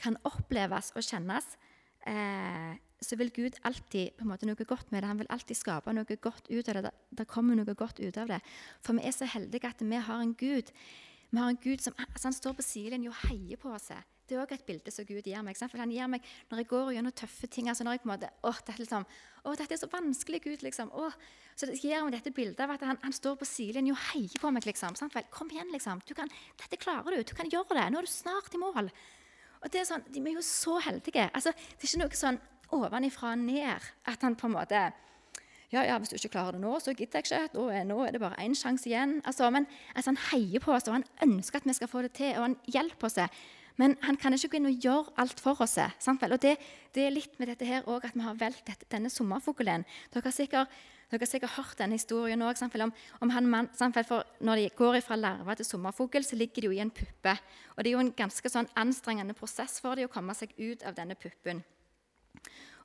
kan 0.00 0.16
oppleves 0.28 0.92
og 0.94 1.04
kjennes, 1.04 1.56
eh, 2.06 2.78
så 3.00 3.16
vil 3.16 3.32
Gud 3.32 3.56
alltid 3.64 4.16
på 4.16 4.24
en 4.24 4.30
måte 4.32 4.46
noe 4.48 4.68
godt 4.68 4.90
med 4.92 5.02
det. 5.02 5.08
Han 5.08 5.20
vil 5.22 5.30
alltid 5.32 5.56
skape 5.56 5.92
noe 5.96 6.16
godt 6.20 6.50
ut 6.50 6.68
av 6.68 6.82
det. 6.84 6.92
Det 7.16 7.28
kommer 7.28 7.56
noe 7.56 7.74
godt 7.74 8.00
ut 8.00 8.18
av 8.20 8.28
det. 8.28 8.40
For 8.84 8.98
vi 8.98 9.06
er 9.08 9.16
så 9.16 9.28
heldige 9.28 9.70
at 9.70 9.80
vi 9.80 10.02
har 10.08 10.20
en 10.20 10.34
Gud 10.34 10.74
vi 11.30 11.38
har 11.38 11.48
en 11.48 11.58
Gud 11.62 11.78
som 11.78 11.94
altså 11.98 12.26
han 12.26 12.34
står 12.34 12.56
på 12.58 12.64
sidelinjen 12.66 13.12
og 13.12 13.28
heier 13.28 13.58
på 13.60 13.70
oss. 13.70 13.92
Det 14.26 14.34
er 14.34 14.42
òg 14.42 14.52
et 14.54 14.64
bilde 14.66 14.90
som 14.90 15.06
Gud 15.06 15.26
gir 15.26 15.42
meg. 15.46 15.58
For 15.58 15.78
han 15.78 15.92
gir 15.94 16.08
meg 16.10 16.26
når 16.50 16.62
jeg 16.62 16.68
går 16.72 16.90
gjennom 16.96 17.14
tøffe 17.14 17.46
ting. 17.46 17.68
altså 17.68 17.84
når 17.86 17.96
jeg 17.96 18.02
på 18.02 18.08
en 18.08 18.12
måte, 18.14 18.30
åh, 18.42 18.58
dette, 18.66 18.82
liksom, 18.82 19.06
å, 19.44 19.54
dette 19.58 19.74
er 19.74 19.78
så 19.78 19.88
vanskelig, 19.90 20.42
Gud. 20.42 20.64
liksom, 20.66 20.90
å, 20.90 21.10
Så 21.54 21.66
det 21.70 21.78
gir 21.82 22.02
meg 22.02 22.16
dette 22.16 22.34
bildet 22.34 22.60
av 22.60 22.74
at 22.74 22.82
han, 22.82 22.98
han 23.02 23.14
står 23.14 23.38
på 23.38 23.46
sidelinjen 23.46 23.94
og 23.94 24.02
heier 24.10 24.42
på 24.42 24.50
meg. 24.50 24.66
liksom, 24.66 24.98
sant 24.98 25.14
vel? 25.14 25.26
Kom 25.30 25.50
igjen, 25.50 25.70
liksom. 25.70 26.02
Du 26.06 26.14
kan, 26.14 26.30
dette 26.58 26.76
klarer 26.82 27.14
du. 27.14 27.22
Du 27.22 27.34
kan 27.34 27.50
gjøre 27.50 27.78
det. 27.78 27.90
Nå 27.90 28.02
er 28.02 28.10
du 28.10 28.10
snart 28.10 28.54
i 28.54 28.58
mål. 28.58 28.90
Og 29.60 29.70
det 29.70 29.82
er 29.82 29.86
sånn, 29.86 30.06
De 30.10 30.18
er 30.18 30.34
jo 30.34 30.42
så 30.42 30.80
heldige. 30.82 31.30
altså 31.30 31.52
Det 31.52 31.84
er 31.84 31.90
ikke 31.92 32.02
noe 32.02 32.24
sånn 32.26 32.40
ovenifra 32.76 33.34
og 33.34 33.44
ned. 33.44 33.92
At 34.06 34.26
han 34.26 34.36
på 34.36 34.50
en 34.50 34.56
måte 34.58 34.90
ja, 35.70 35.84
ja, 35.86 35.98
hvis 36.02 36.10
du 36.10 36.16
ikke 36.18 36.32
klarer 36.34 36.56
det 36.56 36.64
nå, 36.64 36.72
så 36.82 36.90
gidder 36.98 37.20
jeg 37.20 37.28
ikke. 37.28 37.54
Nå 37.54 37.68
er, 37.70 37.84
nå 37.86 38.00
er 38.02 38.16
det 38.16 38.20
bare 38.22 38.42
én 38.42 38.56
sjanse 38.58 38.88
igjen. 38.90 39.20
Altså, 39.24 39.46
men 39.54 39.68
altså, 39.94 40.10
Han 40.10 40.18
heier 40.32 40.60
på 40.60 40.74
oss, 40.74 40.88
og 40.90 40.98
han 40.98 41.06
ønsker 41.22 41.60
at 41.60 41.68
vi 41.68 41.76
skal 41.78 41.88
få 41.88 42.02
det 42.02 42.12
til, 42.18 42.34
og 42.34 42.42
han 42.48 42.56
hjelper 42.66 43.06
oss. 43.06 43.18
Men 43.78 43.94
han 44.02 44.18
kan 44.18 44.34
ikke 44.34 44.50
gå 44.50 44.58
inn 44.58 44.66
og 44.66 44.82
gjøre 44.82 45.14
alt 45.22 45.40
for 45.40 45.62
oss. 45.62 45.78
Og 45.78 46.42
det, 46.42 46.56
det, 46.94 47.04
er 47.04 47.14
litt 47.14 47.38
med 47.38 47.52
dette 47.52 47.64
her 47.64 47.86
også, 47.86 48.10
at 48.10 48.18
vi 48.18 48.26
har 48.26 48.40
valgt 48.40 48.84
denne 48.90 49.10
sommerfuglen. 49.10 49.86
Dere 50.12 50.26
har 50.26 50.34
sikkert, 50.34 50.80
dere 51.08 51.22
har 51.22 51.30
sikkert 51.30 51.54
hørt 51.54 51.78
denne 51.78 51.94
historien 51.94 52.42
òg. 52.42 52.60
Om, 52.66 52.92
om 53.20 53.30
han 53.30 53.46
mann, 53.46 53.70
for 53.78 54.26
når 54.42 54.56
de 54.56 54.68
går 54.76 55.00
fra 55.06 55.16
larve 55.16 55.54
til 55.54 55.70
sommerfugl, 55.70 56.26
så 56.26 56.36
ligger 56.36 56.66
de 56.66 56.66
jo 56.66 56.76
i 56.76 56.82
en 56.82 56.90
puppe. 56.90 57.38
Og 57.76 57.84
det 57.84 57.92
er 57.92 57.94
jo 57.94 58.04
en 58.08 58.16
ganske 58.16 58.50
sånn 58.50 58.68
anstrengende 58.74 59.38
prosess 59.38 59.78
for 59.80 59.94
dem 59.94 60.10
å 60.10 60.12
komme 60.12 60.34
seg 60.34 60.50
ut 60.58 60.82
av 60.82 60.98
denne 60.98 61.14
puppen. 61.14 61.62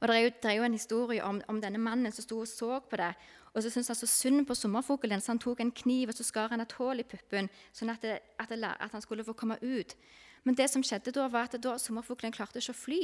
Og 0.01 0.07
Det 0.07 0.15
er 0.15 0.19
jo, 0.19 0.31
det 0.43 0.51
er 0.51 0.57
jo 0.59 0.63
en 0.67 0.77
historie 0.77 1.23
om, 1.23 1.41
om, 1.47 1.61
denne 1.61 1.79
mannen 1.81 2.11
som 2.11 2.23
sto 2.25 2.41
og 2.43 2.47
så 2.47 2.79
på 2.79 2.99
det. 2.99 3.13
Og 3.55 3.63
så 3.63 3.71
syntes 3.71 3.87
han 3.87 3.95
så 3.95 4.09
synd 4.11 4.45
på 4.47 4.55
sommerfuglen, 4.55 5.21
så 5.21 5.31
han 5.31 5.39
tok 5.39 5.63
en 5.63 5.71
kniv 5.71 6.11
og 6.11 6.17
så 6.17 6.25
skar 6.27 6.51
han 6.51 6.61
et 6.61 6.75
hull 6.75 6.99
i 6.99 7.07
puppen, 7.07 7.47
sånn 7.73 7.93
at, 7.93 8.03
det, 8.03 8.19
at, 8.39 8.51
det, 8.51 8.59
at, 8.67 8.91
han 8.91 9.03
skulle 9.03 9.23
få 9.23 9.33
komme 9.33 9.55
ut. 9.63 9.95
Men 10.45 10.57
det 10.59 10.67
som 10.69 10.83
skjedde 10.85 11.13
da, 11.15 11.23
var 11.31 11.47
at 11.47 11.55
da 11.63 11.71
sommerfuglen 11.81 12.35
klarte 12.35 12.59
ikke 12.61 12.75
å 12.75 12.77
fly. 12.77 12.99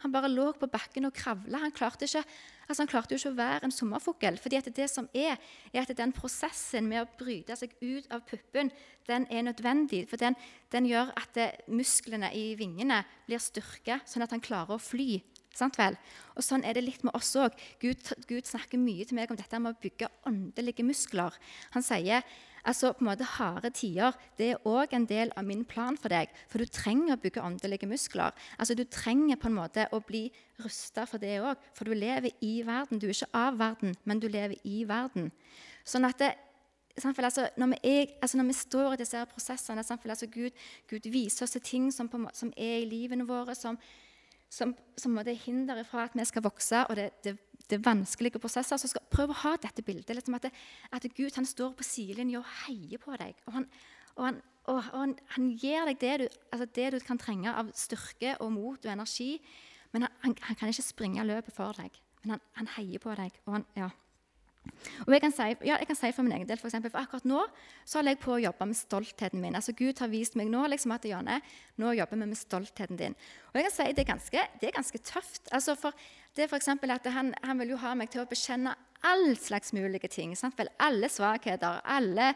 Han 0.00 0.14
bare 0.14 0.30
lå 0.32 0.46
på 0.56 0.68
bakken 0.72 1.10
og 1.10 1.12
kravla. 1.18 1.58
Han 1.60 1.74
klarte, 1.76 2.06
ikke, 2.06 2.22
altså 2.64 2.86
han 2.86 2.88
klarte 2.88 3.12
jo 3.12 3.20
ikke 3.20 3.34
å 3.34 3.40
være 3.42 3.68
en 3.68 3.74
sommerfugl. 3.74 4.38
fordi 4.40 4.56
at 4.62 4.70
det 4.78 4.86
som 4.88 5.10
er, 5.12 5.36
er 5.74 5.82
at 5.82 5.92
den 5.98 6.14
prosessen 6.16 6.88
med 6.88 7.02
å 7.02 7.10
bryte 7.18 7.58
seg 7.58 7.74
ut 7.82 8.08
av 8.08 8.24
puppen, 8.30 8.70
den 9.10 9.26
er 9.28 9.44
nødvendig. 9.44 10.06
For 10.08 10.16
den, 10.16 10.38
den 10.72 10.88
gjør 10.88 11.12
at 11.20 11.36
musklene 11.68 12.32
i 12.32 12.54
vingene 12.56 13.02
blir 13.26 13.44
styrka, 13.44 14.00
sånn 14.06 14.24
at 14.24 14.32
han 14.32 14.40
klarer 14.40 14.78
å 14.78 14.80
fly. 14.80 15.20
Sant 15.56 15.78
vel? 15.80 15.96
Og 16.36 16.44
Sånn 16.44 16.64
er 16.66 16.76
det 16.76 16.84
litt 16.84 17.04
med 17.06 17.14
oss 17.16 17.32
òg. 17.40 17.56
Gud, 17.80 18.02
Gud, 18.28 18.44
snakker 18.44 18.80
mye 18.80 19.06
til 19.08 19.16
meg 19.18 19.32
om 19.32 19.38
dette 19.38 19.60
med 19.62 19.72
å 19.72 19.80
bygge 19.80 20.10
åndelige 20.28 20.84
muskler. 20.86 21.34
Han 21.74 21.84
sier 21.84 22.24
altså 22.66 22.90
på 22.92 23.04
en 23.04 23.10
måte 23.12 23.28
harde 23.36 23.70
tider 23.74 24.16
det 24.38 24.48
er 24.52 24.64
òg 24.66 24.94
en 24.96 25.06
del 25.06 25.30
av 25.38 25.46
min 25.46 25.62
plan 25.68 25.96
for 25.96 26.12
deg. 26.12 26.32
For 26.50 26.60
du 26.60 26.68
trenger 26.70 27.14
å 27.14 27.20
bygge 27.22 27.44
åndelige 27.44 27.88
muskler. 27.88 28.34
Altså 28.58 28.76
Du 28.76 28.84
trenger 28.84 29.40
på 29.40 29.48
en 29.48 29.58
måte 29.60 29.86
å 29.92 30.02
bli 30.04 30.26
rusta 30.62 31.06
for 31.08 31.22
det 31.22 31.38
òg. 31.40 31.54
For 31.76 31.88
du 31.88 31.94
lever 31.94 32.34
i 32.44 32.58
verden. 32.66 33.00
Du 33.00 33.06
er 33.08 33.14
ikke 33.14 33.32
av 33.32 33.58
verden, 33.58 33.96
men 34.04 34.20
du 34.20 34.28
lever 34.28 34.58
i 34.64 34.82
verden. 34.88 35.30
Sånn 35.86 36.08
at 36.08 36.20
det, 36.20 36.34
Altså, 36.96 37.48
når, 37.60 37.66
vi 37.66 37.76
er, 37.84 38.06
altså 38.22 38.38
når, 38.38 38.44
vi 38.44 38.52
står 38.56 38.94
i 38.94 38.96
disse 38.96 39.24
prosessene 39.28 39.82
altså 39.84 40.26
Gud, 40.32 40.50
Gud, 40.88 41.08
viser 41.12 41.44
oss 41.44 41.56
ting 41.62 41.90
som, 41.92 42.08
på, 42.08 42.22
som, 42.32 42.52
er 42.56 42.78
i 42.80 42.88
livene 42.88 43.26
våre, 43.28 43.54
som, 43.54 43.76
som, 44.52 44.74
som 44.98 45.16
er 45.18 45.32
hinder 45.44 45.82
fra 45.84 46.06
at 46.06 46.16
vi 46.16 46.24
skal 46.24 46.44
vokse, 46.44 46.84
og 46.86 46.96
det, 46.96 47.10
det, 47.24 47.36
det 47.70 47.78
er 47.78 47.84
vanskelige 47.84 48.38
prosesser, 48.38 48.78
så 48.78 48.88
skal 48.90 49.04
prøv 49.10 49.32
å 49.32 49.40
ha 49.42 49.54
dette 49.62 49.82
bildet. 49.82 50.14
Liksom 50.16 50.36
at, 50.38 50.48
det, 50.48 50.52
at, 50.92 51.06
Gud 51.16 51.34
han 51.36 51.48
står 51.48 51.74
på 51.76 51.86
sidelinja 51.86 52.40
og 52.40 52.50
heier 52.66 53.02
på 53.02 53.16
deg. 53.18 53.34
Og 53.46 53.58
han, 53.58 53.68
og 54.16 54.24
han, 54.28 54.40
og 54.72 54.82
han, 54.90 55.14
han 55.34 55.50
gir 55.58 55.86
deg 55.90 56.00
det 56.02 56.14
du, 56.22 56.26
altså 56.52 56.68
det 56.78 56.88
du, 56.94 56.98
kan 57.06 57.20
trenge 57.20 57.52
av 57.52 57.70
styrke 57.76 58.36
og 58.40 58.52
mot 58.54 58.78
og 58.78 58.92
energi. 58.92 59.36
Men 59.94 60.08
han, 60.22 60.34
kan 60.36 60.70
ikke 60.70 60.84
springe 60.84 61.26
løpet 61.26 61.54
for 61.56 61.76
deg. 61.78 61.94
Men 62.22 62.38
han, 62.58 62.70
heier 62.76 63.02
på 63.02 63.14
deg. 63.18 63.34
og 63.46 63.58
han, 63.58 63.66
ja. 63.78 63.90
Og 65.06 65.14
jeg 65.14 65.22
kan, 65.24 65.34
si, 65.34 65.48
ja, 65.66 65.78
jeg 65.80 65.88
kan 65.88 65.98
si, 65.98 66.10
for 66.16 66.26
min 66.26 66.36
egen 66.36 66.48
del, 66.48 66.60
for, 66.60 66.70
eksempel, 66.70 66.92
for 66.92 67.02
akkurat 67.02 67.28
nå 67.28 67.42
så 67.84 68.00
holder 68.00 68.16
jeg 68.16 68.22
på 68.24 68.34
å 68.34 68.42
jobbe 68.42 68.68
med 68.70 68.78
stoltheten 68.78 69.42
min. 69.42 69.56
Altså 69.58 69.74
Gud 69.76 70.02
har 70.02 70.12
vist 70.12 70.38
meg 70.38 70.50
nå 70.52 70.64
liksom 70.72 70.94
at 70.96 71.06
Janne, 71.08 71.40
nå 71.82 71.94
jobber 71.98 72.20
vi 72.22 72.30
med 72.32 72.40
stoltheten 72.40 73.00
din. 73.00 73.16
Og 73.52 73.60
jeg 73.60 73.68
kan 73.68 73.76
si 73.76 73.88
Det 73.96 74.04
er 74.04 74.12
ganske, 74.12 74.46
det 74.60 74.68
er 74.68 74.76
ganske 74.76 75.02
tøft. 75.06 75.48
Altså 75.52 75.76
for 75.78 76.06
det 76.36 76.44
er 76.44 76.52
for 76.52 76.92
at 76.92 77.06
han, 77.14 77.32
han, 77.42 77.58
vil 77.58 77.72
jo 77.72 77.80
ha 77.80 77.94
meg 77.96 78.10
til 78.12 78.20
å 78.20 78.28
bekjenne 78.28 78.74
all 79.06 79.36
slags 79.40 79.72
mulige 79.72 80.10
ting. 80.12 80.34
Sant? 80.36 80.56
Vel, 80.58 80.68
alle 80.78 81.08
svakheter, 81.08 81.80
alle 81.84 82.34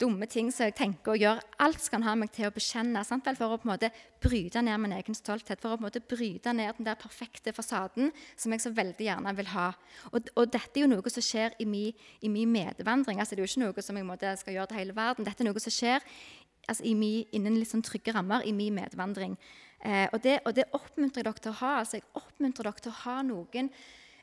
dumme 0.00 0.26
ting 0.30 0.50
som 0.52 0.66
jeg 0.66 0.76
tenker 0.78 1.14
og 1.14 1.22
gjør. 1.22 1.40
Alt 1.64 1.82
skal 1.84 2.00
han 2.00 2.08
ha 2.08 2.14
meg 2.20 2.32
til 2.34 2.48
å 2.48 2.52
bekjenne 2.54 3.02
sant? 3.06 3.26
For 3.26 3.54
å 3.54 3.58
på 3.60 3.68
en 3.68 3.72
måte 3.72 3.90
bryte 4.22 4.62
ned 4.64 4.80
min 4.82 4.94
egen 4.96 5.16
stolthet. 5.16 5.60
For 5.62 5.74
å 5.74 5.78
på 5.78 5.84
en 5.84 5.88
måte 5.88 6.02
bryte 6.04 6.52
ned 6.56 6.78
den 6.78 6.88
der 6.88 6.98
perfekte 7.00 7.54
fasaden 7.56 8.12
som 8.36 8.54
jeg 8.54 8.64
så 8.64 8.72
veldig 8.76 9.08
gjerne 9.08 9.34
vil 9.38 9.52
ha. 9.54 9.68
Og, 10.12 10.32
og 10.36 10.50
dette 10.52 10.76
er 10.76 10.86
jo 10.86 10.90
noe 10.94 11.12
som 11.12 11.24
skjer 11.24 11.56
i 11.62 11.68
min, 11.68 12.08
i 12.20 12.30
medvandring. 12.30 13.20
Altså, 13.20 13.34
det 13.34 13.44
er 13.44 13.46
jo 13.46 13.52
ikke 13.52 13.64
noe 13.66 13.86
som 13.86 14.00
jeg 14.00 14.08
måte, 14.08 14.34
skal 14.40 14.58
gjøre 14.58 14.72
til 14.72 14.82
hele 14.82 14.96
verden. 14.96 15.28
Dette 15.28 15.44
er 15.44 15.50
noe 15.50 15.62
som 15.62 15.74
skjer 15.74 16.04
altså, 16.66 16.96
mi, 16.98 17.12
innen 17.36 17.58
litt 17.58 17.70
sånn 17.72 17.84
trygge 17.86 18.14
rammer 18.16 18.46
i 18.46 18.54
min 18.56 18.76
medvandring. 18.76 19.36
Eh, 19.80 20.06
og, 20.12 20.20
det, 20.24 20.40
og, 20.44 20.54
det, 20.56 20.66
oppmuntrer 20.76 21.22
jeg 21.22 21.28
dere 21.28 21.44
til 21.44 21.52
å 21.52 21.60
ha. 21.60 21.72
altså 21.82 22.00
Jeg 22.00 22.08
oppmuntrer 22.18 22.68
dere 22.68 22.84
til 22.84 22.92
å 22.92 23.00
ha 23.04 23.16
noen 23.26 23.70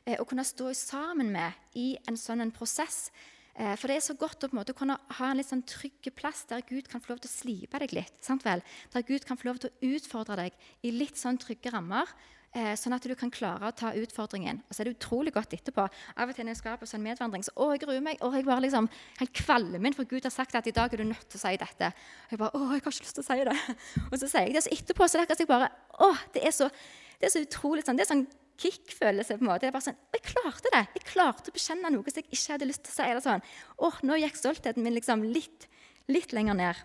eh, 0.04 0.18
å 0.20 0.26
kunne 0.28 0.46
stå 0.46 0.72
sammen 0.76 1.32
med 1.34 1.78
i 1.78 1.94
en 2.08 2.18
sånn 2.20 2.44
en 2.44 2.54
prosess. 2.54 3.08
Eh, 3.54 3.74
for 3.78 3.90
det 3.90 4.00
er 4.00 4.02
så 4.02 4.16
godt 4.18 4.42
å 4.42 4.50
på 4.50 4.56
en 4.56 4.60
måte 4.60 4.74
kunne 4.74 4.96
ha 5.18 5.30
en 5.30 5.38
litt 5.38 5.50
sånn 5.50 5.62
trygg 5.68 6.10
plass 6.18 6.42
der 6.50 6.64
Gud 6.66 6.88
kan 6.90 7.02
få 7.02 7.12
lov 7.12 7.22
til 7.22 7.30
å 7.30 7.34
slipe 7.34 7.78
deg 7.78 7.94
litt. 7.94 8.16
sant 8.24 8.42
vel? 8.44 8.62
Der 8.92 9.06
Gud 9.06 9.24
kan 9.24 9.38
få 9.38 9.50
lov 9.50 9.60
til 9.62 9.70
å 9.70 9.92
utfordre 9.94 10.36
deg 10.42 10.56
i 10.82 10.90
litt 10.90 11.20
sånn 11.20 11.38
trygge 11.38 11.70
rammer. 11.74 12.10
Eh, 12.54 12.76
sånn 12.78 12.94
at 12.94 13.02
du 13.02 13.14
kan 13.18 13.32
klare 13.34 13.66
å 13.66 13.74
ta 13.74 13.90
utfordringen. 13.98 14.60
Og 14.68 14.74
så 14.74 14.82
er 14.82 14.86
det 14.86 14.94
utrolig 14.94 15.32
godt 15.34 15.56
etterpå. 15.56 15.88
Av 15.90 16.28
og 16.28 16.36
til 16.36 16.46
når 16.46 16.54
jeg 16.54 16.60
skal 16.60 16.76
på 16.78 16.86
sånn 16.86 17.02
medvandring, 17.02 17.42
så 17.42 17.50
å, 17.58 17.72
jeg 17.74 17.82
gruer 17.82 18.02
meg. 18.02 18.20
og 18.22 18.34
jeg 18.34 18.46
bare 18.46 18.62
liksom 18.62 18.86
helt 19.18 19.32
kvalmen, 19.34 19.94
for 19.94 20.06
Gud 20.06 20.22
har 20.22 20.30
sagt 20.30 20.54
at 20.54 20.68
i 20.70 20.74
dag 20.74 20.92
er 20.92 21.02
du 21.02 21.04
nødt 21.08 21.26
til 21.26 21.40
å 21.40 21.42
si 21.42 21.56
dette. 21.58 21.90
Og 21.90 22.30
jeg 22.30 22.38
bare, 22.38 22.54
å, 22.54 22.60
jeg 22.62 22.70
har 22.70 22.82
ikke 22.84 22.94
lyst 22.94 23.18
til 23.18 23.24
å 23.24 23.26
si 23.26 23.48
det. 23.50 23.56
Og 24.12 24.14
så 24.20 24.28
sier 24.28 24.46
jeg 24.46 24.54
det, 24.54 24.62
så 24.62 24.74
etterpå 24.78 25.08
så 25.08 25.18
er 25.18 25.24
det 25.24 25.26
akkurat 25.26 25.42
jeg 25.42 25.50
bare 25.50 25.70
å, 25.98 26.12
det 26.36 26.46
er 26.46 26.54
så, 26.54 26.70
det 27.18 27.26
er 27.26 27.34
så 27.34 27.42
utrolig 27.42 27.82
sånn, 27.86 27.98
det 27.98 28.06
er 28.06 28.12
sånn 28.12 28.26
kick-følelse. 28.60 29.38
på 29.38 29.44
en 29.44 29.50
måte. 29.50 29.66
Er 29.66 29.74
bare 29.74 29.88
sånn, 29.88 30.00
Jeg 30.14 30.22
klarte 30.22 30.72
det! 30.72 30.82
Jeg 30.98 31.06
klarte 31.10 31.50
å 31.50 31.54
bekjenne 31.54 31.90
noe 31.92 32.10
som 32.10 32.22
jeg 32.22 32.30
ikke 32.30 32.52
hadde 32.54 32.68
lyst 32.70 32.84
til 32.84 32.92
å 32.92 32.96
si. 32.96 33.06
eller 33.10 33.24
sånn. 33.24 33.46
Åh, 33.78 34.00
Nå 34.02 34.18
gikk 34.20 34.36
stoltheten 34.36 34.82
min 34.82 34.94
liksom 34.94 35.24
litt, 35.24 35.68
litt 36.08 36.32
lenger 36.32 36.54
ned. 36.54 36.82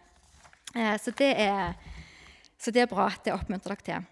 Eh, 0.76 0.96
så, 0.98 1.12
det 1.12 1.34
er, 1.38 1.76
så 2.58 2.72
det 2.72 2.86
er 2.86 2.92
bra. 2.92 3.10
Det 3.24 3.34
oppmuntrer 3.34 3.76
dere 3.76 3.88
til. 3.90 4.08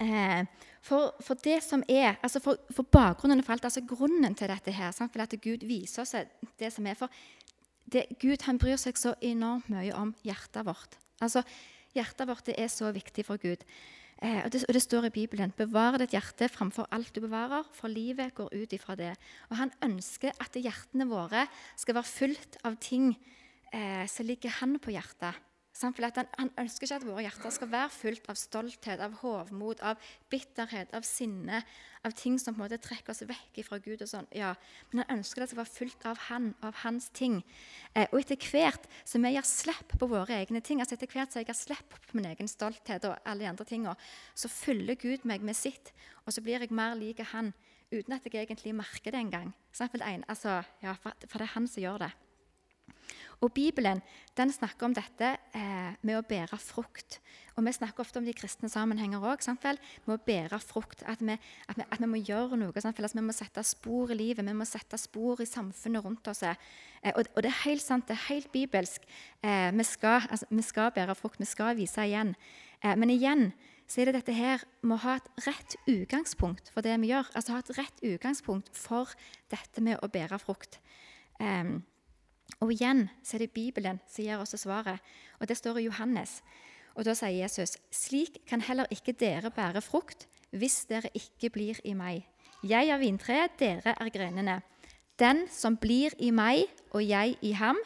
Eh, 0.00 0.44
for, 0.82 1.12
for, 1.20 1.36
det 1.44 1.60
som 1.64 1.82
er, 1.88 2.16
altså 2.22 2.40
for, 2.40 2.60
for, 2.72 2.88
bakgrunnen 2.88 3.42
for 3.44 3.52
alt, 3.52 3.66
altså 3.68 3.82
grunnen 3.84 4.34
til 4.34 4.48
dette 4.48 4.72
her, 4.72 4.92
sant? 4.96 5.12
for 5.12 5.24
at 5.24 5.34
Gud 5.42 5.66
viser 5.68 6.02
oss 6.02 6.14
det 6.58 6.70
som 6.72 6.86
er 6.88 6.96
for 6.96 7.12
det, 7.90 8.06
Gud 8.22 8.46
han 8.46 8.58
bryr 8.60 8.78
seg 8.80 8.96
så 8.96 9.12
enormt 9.20 9.68
mye 9.72 9.92
om 9.98 10.14
hjertet 10.24 10.64
vårt. 10.64 10.96
Altså, 11.20 11.42
Hjertet 11.90 12.28
vårt 12.28 12.48
er 12.52 12.68
så 12.70 12.92
viktig 12.94 13.24
for 13.26 13.40
Gud. 13.42 13.64
Eh, 14.20 14.42
og, 14.44 14.50
det, 14.52 14.66
og, 14.68 14.74
det, 14.76 14.82
står 14.84 15.06
i 15.08 15.14
Bibelen 15.14 15.52
'Bevar 15.56 15.96
ditt 15.96 16.12
hjerte 16.12 16.48
framfor 16.52 16.88
alt 16.92 17.14
du 17.16 17.22
bevarer', 17.24 17.68
for 17.72 17.88
livet 17.88 18.34
går 18.34 18.52
ut 18.52 18.72
ifra 18.72 18.94
det. 18.94 19.14
Og 19.48 19.56
Han 19.56 19.72
ønsker 19.82 20.36
at 20.40 20.52
hjertene 20.52 21.08
våre 21.08 21.46
skal 21.76 21.96
være 21.96 22.04
fullt 22.04 22.58
av 22.64 22.76
ting 22.76 23.16
eh, 23.72 24.04
som 24.06 24.26
ligger 24.26 24.50
Han 24.60 24.78
på 24.78 24.92
hjertet. 24.92 25.34
Han, 25.80 25.94
han, 26.36 26.50
ønsker 26.60 26.86
ikke 26.86 26.98
at 26.98 27.06
våre 27.08 27.22
hjerter 27.24 27.52
skal 27.54 27.70
være 27.72 27.92
fullt 27.94 28.26
av 28.28 28.36
stolthet, 28.36 29.00
av 29.00 29.14
hovmod, 29.22 29.80
av 29.80 30.00
bitterhet, 30.32 30.92
av 30.96 31.06
sinne, 31.08 31.62
av 32.04 32.14
ting 32.16 32.36
som 32.40 32.54
på 32.54 32.60
en 32.60 32.66
måte 32.66 32.80
trekker 32.84 33.14
oss 33.14 33.22
vekk 33.28 33.62
fra 33.64 33.78
Gud. 33.80 34.02
og 34.04 34.10
sånn. 34.10 34.28
Ja, 34.36 34.54
Men 34.90 35.04
han 35.04 35.18
ønsker 35.18 35.40
det 35.40 35.50
skal 35.50 35.62
være 35.62 35.72
fullt 35.72 36.06
av 36.06 36.22
han, 36.28 36.54
av 36.62 36.74
hans 36.84 37.08
ting. 37.16 37.40
Eh, 37.94 38.06
og 38.12 38.20
etter 38.20 38.36
hvert 38.36 38.88
som 39.04 39.24
vi 39.24 39.32
gir 39.34 39.48
slipp 39.48 39.96
på 39.98 40.10
våre 40.10 40.36
egne 40.42 40.60
ting, 40.60 40.80
altså 40.80 40.98
etter 40.98 41.08
hvert 41.08 41.32
som 41.32 41.40
jeg 41.40 41.48
gir 41.48 41.60
slipp 41.62 41.98
på 42.06 42.18
min 42.18 42.28
egen 42.32 42.48
stolthet, 42.48 43.04
og 43.04 43.16
alle 43.24 43.44
de 43.44 43.50
andre 43.52 43.64
tingene, 43.64 43.96
så 44.34 44.52
fyller 44.52 45.00
Gud 45.00 45.24
meg 45.24 45.40
med 45.40 45.56
sitt, 45.56 45.94
og 46.26 46.32
så 46.32 46.44
blir 46.44 46.60
jeg 46.60 46.72
mer 46.72 46.96
lik 46.98 47.24
han 47.32 47.54
uten 47.90 48.14
at 48.14 48.26
jeg 48.26 48.44
egentlig 48.44 48.74
merker 48.74 49.10
det 49.10 49.20
engang. 49.20 49.54
Altså, 49.80 50.62
ja, 50.82 50.94
for, 50.94 51.16
for 51.26 51.38
det 51.38 51.48
er 51.48 51.54
han 51.56 51.66
som 51.68 51.82
gjør 51.82 52.04
det. 52.04 52.12
Og 53.40 53.52
Bibelen 53.56 54.02
den 54.36 54.52
snakker 54.52 54.88
om 54.88 54.94
dette 54.96 55.32
eh, 55.56 55.92
med 56.04 56.18
å 56.18 56.24
bære 56.26 56.58
frukt. 56.60 57.18
Og 57.56 57.64
Vi 57.64 57.72
snakker 57.72 58.04
ofte 58.04 58.20
om 58.20 58.24
de 58.24 58.34
kristne 58.36 58.68
sammenhenger 58.72 59.20
òg. 59.20 59.42
Med 59.48 60.14
å 60.14 60.18
bære 60.26 60.60
frukt. 60.60 61.02
At 61.08 61.20
vi, 61.24 61.36
at 61.68 61.80
at 61.80 62.00
vi 62.00 62.08
må 62.08 62.20
gjøre 62.20 62.56
noe. 62.56 62.72
Altså, 62.74 63.16
vi 63.16 63.24
må 63.24 63.32
sette 63.36 63.64
spor 63.64 64.12
i 64.12 64.16
livet, 64.16 64.46
vi 64.46 64.56
må 64.56 64.64
sette 64.68 64.98
spor 65.00 65.40
i 65.40 65.48
samfunnet 65.48 66.04
rundt 66.04 66.28
oss. 66.28 66.42
Eh, 66.42 66.56
og, 67.14 67.24
og, 67.34 67.42
det 67.42 67.50
er 67.50 67.64
helt 67.64 67.84
sant, 67.84 68.08
det 68.08 68.16
er 68.16 68.28
helt 68.28 68.52
bibelsk. 68.52 69.04
Eh, 69.42 69.70
vi, 69.72 69.84
skal, 69.84 70.22
altså, 70.30 70.46
vi, 70.50 70.62
skal, 70.62 70.92
bære 70.92 71.16
frukt, 71.18 71.40
vi 71.40 71.48
skal 71.48 71.76
vise 71.76 72.06
igjen. 72.06 72.34
Eh, 72.84 72.96
men 72.96 73.12
igjen 73.12 73.52
så 73.90 74.00
er 74.00 74.10
det 74.10 74.20
dette 74.20 74.36
her 74.36 74.62
med 74.86 75.00
å 75.00 75.02
ha 75.02 75.16
et 75.18 75.46
rett 75.48 75.74
utgangspunkt 75.90 76.70
for 76.70 76.86
det 76.86 76.94
vi 77.02 77.10
gjør. 77.10 77.32
Altså 77.34 77.56
ha 77.56 77.62
et 77.64 77.72
rett 77.74 78.04
utgangspunkt 78.06 78.70
for 78.78 79.10
dette 79.50 79.82
med 79.82 79.98
å 79.98 80.10
bære 80.12 80.38
frukt. 80.38 80.78
Um, 81.40 81.80
og 82.60 82.72
igjen 82.74 83.06
så 83.22 83.36
er 83.36 83.44
det 83.44 83.54
Bibelen 83.54 84.00
som 84.10 84.24
gir 84.24 84.42
oss 84.42 84.56
svaret, 84.58 84.98
og 85.38 85.48
det 85.48 85.56
står 85.56 85.78
i 85.78 85.86
Johannes. 85.86 86.40
Og 86.94 87.04
Da 87.04 87.14
sier 87.14 87.42
Jesus.: 87.42 87.78
Slik 87.90 88.42
kan 88.46 88.60
heller 88.60 88.86
ikke 88.90 89.12
dere 89.12 89.50
bære 89.50 89.80
frukt 89.80 90.26
hvis 90.50 90.84
dere 90.90 91.10
ikke 91.14 91.50
blir 91.50 91.80
i 91.84 91.94
meg. 91.94 92.26
Jeg 92.62 92.88
er 92.88 92.98
vintreet, 92.98 93.58
dere 93.58 93.94
er 93.94 94.10
grenene. 94.10 94.60
Den 95.18 95.46
som 95.48 95.76
blir 95.76 96.10
i 96.18 96.30
meg 96.30 96.66
og 96.90 97.04
jeg 97.06 97.36
i 97.42 97.52
ham, 97.52 97.76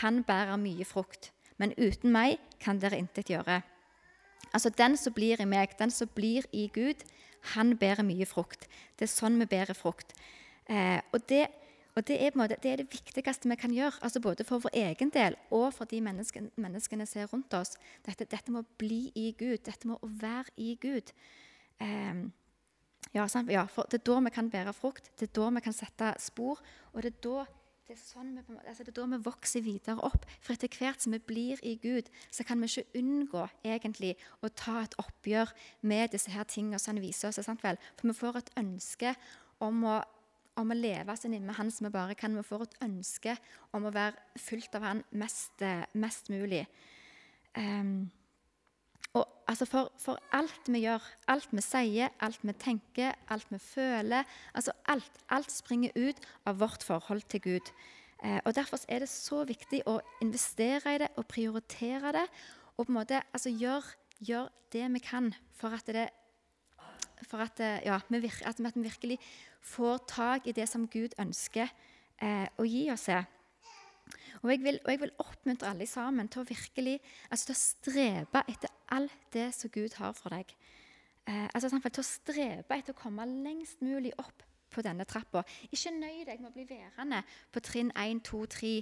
han 0.00 0.24
bærer 0.24 0.56
mye 0.56 0.84
frukt. 0.84 1.32
Men 1.58 1.74
uten 1.78 2.12
meg 2.12 2.38
kan 2.60 2.80
dere 2.80 2.98
intet 2.98 3.30
gjøre. 3.30 3.62
Altså 4.52 4.70
Den 4.70 4.96
som 4.96 5.12
blir 5.12 5.40
i 5.40 5.44
meg, 5.44 5.78
den 5.78 5.90
som 5.90 6.08
blir 6.08 6.44
i 6.52 6.70
Gud, 6.72 7.04
han 7.54 7.76
bærer 7.78 8.02
mye 8.02 8.26
frukt. 8.26 8.66
Det 8.98 9.06
er 9.06 9.12
sånn 9.12 9.38
vi 9.38 9.46
bærer 9.46 9.74
frukt. 9.74 10.14
Eh, 10.68 11.00
og 11.12 11.28
det 11.28 11.46
og 11.96 12.04
det 12.08 12.16
er, 12.20 12.34
måte, 12.36 12.58
det 12.62 12.70
er, 12.70 12.82
det 12.82 12.92
viktigste 12.92 13.48
vi 13.48 13.56
kan 13.56 13.72
gjøre, 13.72 14.02
altså 14.04 14.20
både 14.20 14.44
for 14.44 14.60
vår 14.60 14.74
egen 14.76 15.10
del 15.14 15.36
og 15.50 15.70
for 15.74 15.88
de 15.88 16.00
menneskene, 16.04 16.50
menneskene 16.60 17.06
som 17.08 17.22
er 17.22 17.30
rundt 17.32 17.54
oss. 17.56 17.78
Dette, 18.04 18.26
dette 18.28 18.52
må 18.52 18.60
bli 18.78 19.06
i 19.16 19.30
Gud. 19.38 19.62
Dette 19.64 19.88
må 19.88 19.96
være 20.02 20.52
i 20.60 20.74
Gud. 20.80 21.12
Um, 21.80 22.26
ja, 23.14 23.24
ja, 23.48 23.64
for 23.64 23.88
Det 23.88 24.00
er 24.00 24.04
da 24.12 24.18
vi 24.20 24.30
kan 24.30 24.50
bære 24.50 24.72
frukt, 24.76 25.08
det 25.20 25.30
er 25.30 25.32
da 25.40 25.48
vi 25.56 25.60
kan 25.64 25.72
sette 25.72 26.14
spor. 26.18 26.60
og 26.92 27.02
det 27.02 27.14
er 27.14 27.20
da 27.24 27.46
det 27.86 27.94
er, 27.94 28.02
sånn 28.02 28.32
vi, 28.34 28.42
altså 28.66 28.82
det 28.82 28.90
er 28.90 28.96
da 28.98 29.04
vi 29.12 29.18
vokser 29.22 29.62
videre 29.62 30.02
opp. 30.02 30.24
For 30.42 30.52
etter 30.52 30.68
hvert 30.74 31.00
som 31.00 31.12
vi 31.14 31.20
blir 31.22 31.60
i 31.62 31.76
Gud, 31.78 32.10
så 32.34 32.44
kan 32.44 32.60
vi 32.60 32.66
ikke 32.66 32.98
unngå 32.98 33.44
egentlig 33.62 34.16
å 34.42 34.50
ta 34.50 34.80
et 34.82 34.96
oppgjør 34.98 35.52
med 35.86 36.10
disse 36.10 36.34
her 36.34 36.44
tingene 36.50 36.80
som 36.82 36.96
han 36.96 37.04
viser 37.04 37.30
oss. 37.30 37.38
For 37.46 38.10
vi 38.10 38.16
får 38.18 38.40
et 38.40 38.50
ønske 38.58 39.14
om 39.62 39.84
å 39.86 40.00
om 40.56 40.72
å 40.72 40.76
leve 40.76 41.16
inn 41.26 41.46
med 41.46 41.56
Han 41.56 41.70
som 41.70 41.86
vi 41.86 41.92
bare 41.94 42.14
kan. 42.14 42.36
Vi 42.36 42.44
får 42.44 42.66
et 42.66 42.78
ønske 42.86 43.36
om 43.76 43.86
å 43.86 43.94
være 43.94 44.16
fulgt 44.38 44.74
av 44.74 44.82
Han 44.82 45.02
mest, 45.12 45.62
eh, 45.62 45.84
mest 45.94 46.30
mulig. 46.30 46.66
Um, 47.56 48.10
og 49.16 49.24
altså 49.48 49.64
for, 49.64 49.92
for, 49.98 50.18
alt 50.32 50.68
vi 50.68 50.82
gjør, 50.84 51.02
alt 51.32 51.48
vi 51.52 51.62
sier, 51.64 52.10
alt 52.20 52.42
vi 52.42 52.52
tenker, 52.52 53.14
alt 53.32 53.46
vi 53.48 53.58
føler 53.58 54.26
altså 54.52 54.74
alt, 54.92 55.22
alt 55.32 55.50
springer 55.50 55.94
ut 55.96 56.20
av 56.44 56.58
vårt 56.60 56.84
forhold 56.84 57.24
til 57.32 57.40
Gud. 57.40 57.72
Eh, 58.22 58.40
og 58.44 58.54
Derfor 58.54 58.78
er 58.88 59.00
det 59.04 59.08
så 59.08 59.44
viktig 59.48 59.82
å 59.88 60.00
investere 60.20 60.96
i 60.96 61.00
det 61.00 61.14
og 61.16 61.28
prioritere 61.32 62.12
det. 62.12 62.26
Og 62.76 62.84
på 62.84 62.92
en 62.92 62.98
måte 62.98 63.22
altså 63.32 63.52
gjøre 63.52 63.96
gjør 64.24 64.48
det 64.72 64.86
vi 64.94 65.02
kan 65.04 65.32
for 65.56 65.74
at 65.76 65.88
det 65.92 66.08
for 67.24 67.42
at, 67.44 67.60
eh, 67.60 67.80
ja, 67.86 67.98
vi, 68.08 68.20
virke, 68.20 68.46
at, 68.46 68.60
vi 68.60 68.82
virkelig 68.82 69.18
får 69.60 70.04
tak 70.08 70.46
i 70.46 70.52
det 70.52 70.68
som 70.68 70.88
Gud 70.88 71.16
ønsker 71.18 71.70
eh, 72.22 72.46
å 72.58 72.66
gi 72.68 72.86
oss. 72.92 73.08
Og 74.42 74.50
jeg, 74.52 74.62
vil, 74.62 74.78
og 74.84 74.90
jeg, 74.92 75.00
vil, 75.00 75.14
oppmuntre 75.18 75.70
alle 75.72 75.86
sammen 75.86 76.28
til 76.28 76.44
å 76.44 76.48
virkelig 76.48 76.98
altså 77.30 77.48
til 77.48 77.56
å 77.56 77.60
strebe 77.62 78.42
etter 78.48 78.74
alt 78.94 79.30
det 79.34 79.48
som 79.56 79.72
Gud 79.72 79.96
har 79.98 80.12
for 80.14 80.34
deg. 80.34 80.52
Eh, 81.26 81.48
altså 81.54 81.72
Til 81.72 82.02
å 82.02 82.06
strebe 82.06 82.76
etter 82.76 82.94
å 82.94 83.00
komme 83.00 83.26
lengst 83.26 83.82
mulig 83.82 84.12
opp 84.18 84.44
på 84.70 84.82
denne 84.84 85.06
trappa. 85.08 85.42
Ikke 85.72 85.94
nøy 85.94 86.24
deg 86.26 86.40
med 86.40 86.50
å 86.50 86.54
bli 86.54 86.66
værende 86.68 87.22
på 87.52 87.62
trinn 87.64 87.92
1, 87.96 88.22
2, 88.28 88.44
3 88.58 88.72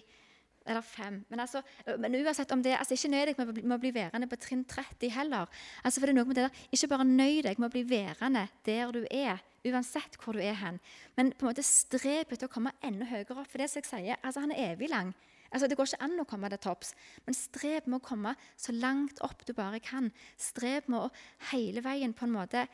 eller 0.67 0.83
fem. 0.83 1.19
Men, 1.29 1.41
altså, 1.45 1.63
men 1.99 2.15
uansett 2.15 2.53
om 2.53 2.63
det, 2.63 2.77
altså 2.79 2.97
Ikke 2.97 3.11
nøy 3.13 3.25
deg 3.29 3.41
med, 3.41 3.59
med, 3.61 3.75
å 3.77 3.81
bli 3.83 3.93
værende 3.95 4.29
på 4.31 4.39
trinn 4.41 4.65
30 4.69 5.13
heller. 5.13 5.51
Altså 5.85 6.01
for 6.01 6.09
det 6.09 6.15
er 6.15 6.19
noe 6.21 6.31
med 6.31 6.39
det 6.39 6.47
der, 6.47 6.63
Ikke 6.73 6.91
bare 6.95 7.09
nøy 7.09 7.43
deg 7.45 7.61
med 7.61 7.69
å 7.69 7.75
bli 7.75 7.85
værende 7.89 8.47
der 8.67 8.95
du 8.95 9.03
er, 9.11 9.45
uansett 9.69 10.19
hvor 10.23 10.37
du 10.37 10.43
er 10.45 10.57
hen. 10.61 10.81
Men 11.19 11.35
på 11.35 11.45
en 11.45 11.53
måte 11.53 11.67
streb 11.67 12.33
etter 12.33 12.49
å 12.49 12.53
komme 12.53 12.75
enda 12.85 13.09
høyere 13.11 13.37
opp. 13.37 13.51
For 13.53 13.61
det 13.61 13.71
som 13.71 13.83
jeg 13.83 13.91
sier, 13.91 14.21
altså 14.23 14.45
han 14.45 14.55
er 14.55 14.73
evig 14.73 14.91
lang. 14.93 15.15
Altså 15.55 15.69
Det 15.71 15.77
går 15.79 15.93
ikke 15.93 16.05
an 16.09 16.19
å 16.19 16.27
komme 16.27 16.51
til 16.51 16.63
topps, 16.65 16.97
men 17.29 17.37
streb 17.39 17.87
med 17.87 18.01
å 18.01 18.07
komme 18.09 18.35
så 18.59 18.75
langt 18.75 19.21
opp 19.23 19.45
du 19.47 19.53
bare 19.55 19.79
kan. 19.85 20.11
Streb 20.41 20.89
med 20.91 21.07
å 21.07 21.13
hele 21.53 21.85
veien 21.85 22.17
på 22.17 22.27
en 22.27 22.35
måte 22.35 22.67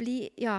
bli 0.00 0.24
Ja 0.40 0.58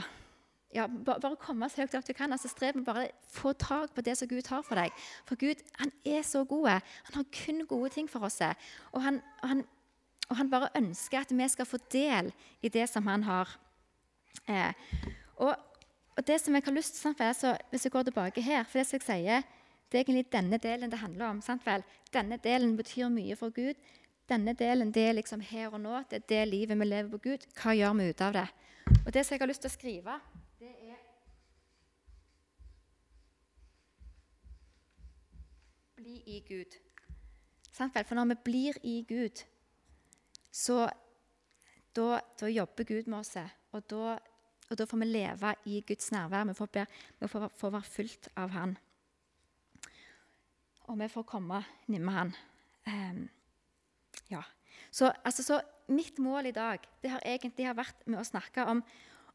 ja, 0.76 0.88
bare 0.88 1.36
komme 1.36 1.68
så 1.70 1.84
høyt 1.84 1.96
opp 1.98 2.08
du 2.08 2.14
kan. 2.14 2.32
altså 2.32 2.48
Strev 2.52 2.76
med 2.76 2.86
bare 2.86 3.08
få 3.28 3.54
tak 3.54 3.94
på 3.96 4.02
det 4.02 4.18
som 4.18 4.28
Gud 4.28 4.48
har 4.48 4.64
for 4.64 4.80
deg. 4.80 4.92
For 5.28 5.36
Gud 5.36 5.64
han 5.80 5.92
er 6.06 6.22
så 6.22 6.44
god. 6.44 6.70
Han 7.10 7.20
har 7.20 7.26
kun 7.46 7.66
gode 7.68 7.90
ting 7.90 8.10
for 8.10 8.24
oss. 8.26 8.42
Og 8.92 9.02
han, 9.02 9.22
han, 9.44 9.66
og 10.30 10.38
han 10.38 10.50
bare 10.50 10.72
ønsker 10.76 11.20
at 11.20 11.34
vi 11.38 11.48
skal 11.48 11.66
få 11.66 11.78
del 11.92 12.32
i 12.62 12.70
det 12.70 12.90
som 12.90 13.08
han 13.08 13.24
har. 13.24 13.58
Eh, 14.48 14.74
og, 15.36 15.56
og, 16.18 16.28
det 16.28 16.40
som 16.42 16.56
jeg 16.56 16.64
har 16.66 16.72
lyst 16.72 17.02
til, 17.02 17.16
så, 17.36 17.58
Hvis 17.70 17.86
jeg 17.86 17.92
går 17.92 18.04
tilbake 18.04 18.42
her 18.42 18.64
for 18.64 18.80
det 18.80 18.88
som 18.88 19.00
jeg 19.00 19.08
sier, 19.08 19.42
det 19.92 20.00
er 20.00 20.04
egentlig 20.06 20.32
denne 20.32 20.58
delen 20.58 20.92
det 20.92 21.00
handler 21.00 21.26
om. 21.26 21.42
sant 21.42 21.66
vel? 21.66 21.84
Denne 22.14 22.38
delen 22.38 22.78
betyr 22.78 23.10
mye 23.10 23.36
for 23.36 23.50
Gud. 23.50 23.76
Denne 24.30 24.54
delen 24.54 24.92
det 24.92 25.10
er 25.10 25.14
liksom 25.14 25.42
her 25.42 25.74
og 25.74 25.82
nå. 25.82 26.04
Det 26.10 26.22
er 26.22 26.28
det 26.30 26.48
livet 26.48 26.80
vi 26.80 26.86
lever 26.86 27.10
på 27.12 27.18
Gud. 27.18 27.48
Hva 27.60 27.76
gjør 27.76 27.94
vi 27.94 28.10
ut 28.10 28.22
av 28.22 28.34
det? 28.34 28.48
Og 29.06 29.14
det 29.14 29.26
som 29.26 29.36
jeg 29.36 29.42
har 29.42 29.50
lyst 29.52 29.62
til 29.66 29.72
å 29.72 29.74
skrive 29.74 30.20
bli 36.12 36.36
i 36.36 36.41
Gud. 36.47 36.76
For 37.71 38.15
når 38.15 38.34
vi 38.34 38.38
blir 38.43 38.78
i 38.84 39.06
Gud, 39.08 39.43
så 40.52 40.89
da, 41.95 42.19
da 42.39 42.50
jobber 42.52 42.84
Gud 42.84 43.08
med 43.08 43.19
oss. 43.19 43.38
Og 43.71 43.84
da, 43.89 44.17
og 44.69 44.78
da, 44.78 44.86
får 44.86 45.00
vi 45.00 45.08
leve 45.08 45.54
i 45.65 45.82
Guds 45.88 46.12
nærvær. 46.12 46.50
Vi 46.50 46.54
får, 46.54 46.88
vi 47.19 47.28
får, 47.28 47.52
får 47.56 47.71
være 47.71 47.91
fulgt 47.95 48.32
av 48.36 48.50
Han. 48.50 48.78
og 50.91 50.97
vi 51.00 51.08
får 51.08 51.24
komme 51.24 51.62
nærme 51.88 52.12
han. 52.12 52.34
Um, 52.88 53.30
ja. 54.30 54.41
Så, 54.91 55.13
altså, 55.24 55.43
så, 55.43 55.62
mitt 55.88 56.19
mål 56.19 56.45
i 56.45 56.52
dag 56.52 56.84
det 57.04 57.12
har 57.12 57.24
egentlig 57.26 57.67
har 57.67 57.78
vært 57.78 58.04
med 58.06 58.19
å 58.19 58.28
snakke 58.28 58.65
om, 58.67 58.82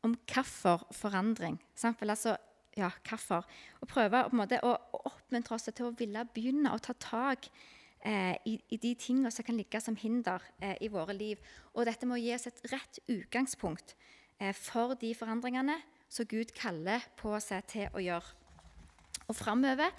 om 0.04 0.16
hvorfor 0.28 0.84
forandring. 0.92 1.56
Altså, 1.82 2.36
ja, 2.76 2.90
hvorfor. 3.08 3.46
Og 3.80 3.88
prøve 3.88 4.24
på 4.28 4.36
en 4.36 4.42
måte, 4.42 4.60
å, 4.60 4.74
å, 4.76 5.15
oppmuntre 5.26 5.58
oss 5.58 5.66
til 5.68 5.88
å 5.88 5.94
ville 5.98 6.22
begynne 6.34 6.70
å 6.70 6.78
ta 6.78 6.94
tak 7.02 7.50
eh, 8.06 8.38
i, 8.46 8.54
i, 8.70 8.78
de 8.78 8.94
tingene 8.94 9.32
som 9.34 9.44
kan 9.46 9.58
ligge 9.58 9.80
som 9.82 9.98
hinder 9.98 10.42
eh, 10.62 10.76
i 10.80 10.88
våre 10.92 11.16
liv. 11.16 11.42
Og 11.74 11.86
dette 11.88 12.06
må 12.06 12.18
gi 12.22 12.32
oss 12.36 12.46
et 12.46 12.62
rett 12.70 13.00
utgangspunkt 13.10 13.96
eh, 14.38 14.54
for 14.54 14.94
de 15.00 15.12
forandringene 15.18 15.80
som 16.08 16.28
Gud 16.30 16.54
kaller 16.56 17.02
på 17.18 17.34
seg 17.42 17.66
til 17.72 17.90
å 17.90 18.02
gjøre. 18.02 18.34
Og 19.26 19.34
framover 19.34 19.90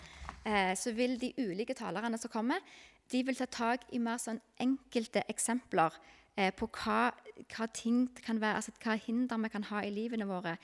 eh, 0.47 0.73
så 0.79 0.93
vil 0.95 1.17
de 1.19 1.33
ulike 1.43 1.75
talerne 1.75 2.19
som 2.19 2.31
kommer, 2.31 2.63
de 3.11 3.23
vil 3.23 3.39
ta 3.39 3.47
tak 3.51 3.87
i 3.95 3.99
mer 4.03 4.19
sånn 4.19 4.39
enkelte 4.63 5.23
eksempler 5.31 5.95
eh, 6.39 6.51
på 6.55 6.69
hva, 6.79 7.11
hva, 7.51 7.67
ting 7.75 8.05
kan 8.23 8.39
være, 8.39 8.61
altså 8.61 8.75
hva 8.83 8.97
hinder 8.99 9.39
vi 9.43 9.51
kan 9.51 9.67
ha 9.71 9.83
i 9.83 9.91
livene 9.91 10.27
våre. 10.27 10.57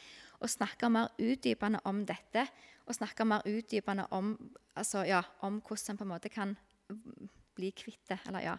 Og 0.44 0.52
snakke 0.52 0.90
mer 0.92 1.12
utdypende 1.24 1.80
om 1.88 2.02
dette. 2.08 2.48
Og 2.88 2.96
snakke 2.98 3.26
mer 3.26 3.46
utdypende 3.48 4.08
om, 4.12 4.34
altså, 4.76 5.06
ja, 5.08 5.22
om 5.42 5.62
hvordan 5.62 5.94
en 5.94 5.98
på 5.98 6.04
en 6.04 6.12
måte 6.12 6.30
kan 6.30 6.58
bli 7.56 7.72
kvitt 7.72 8.10
det. 8.10 8.20
Eller, 8.28 8.40
ja. 8.44 8.56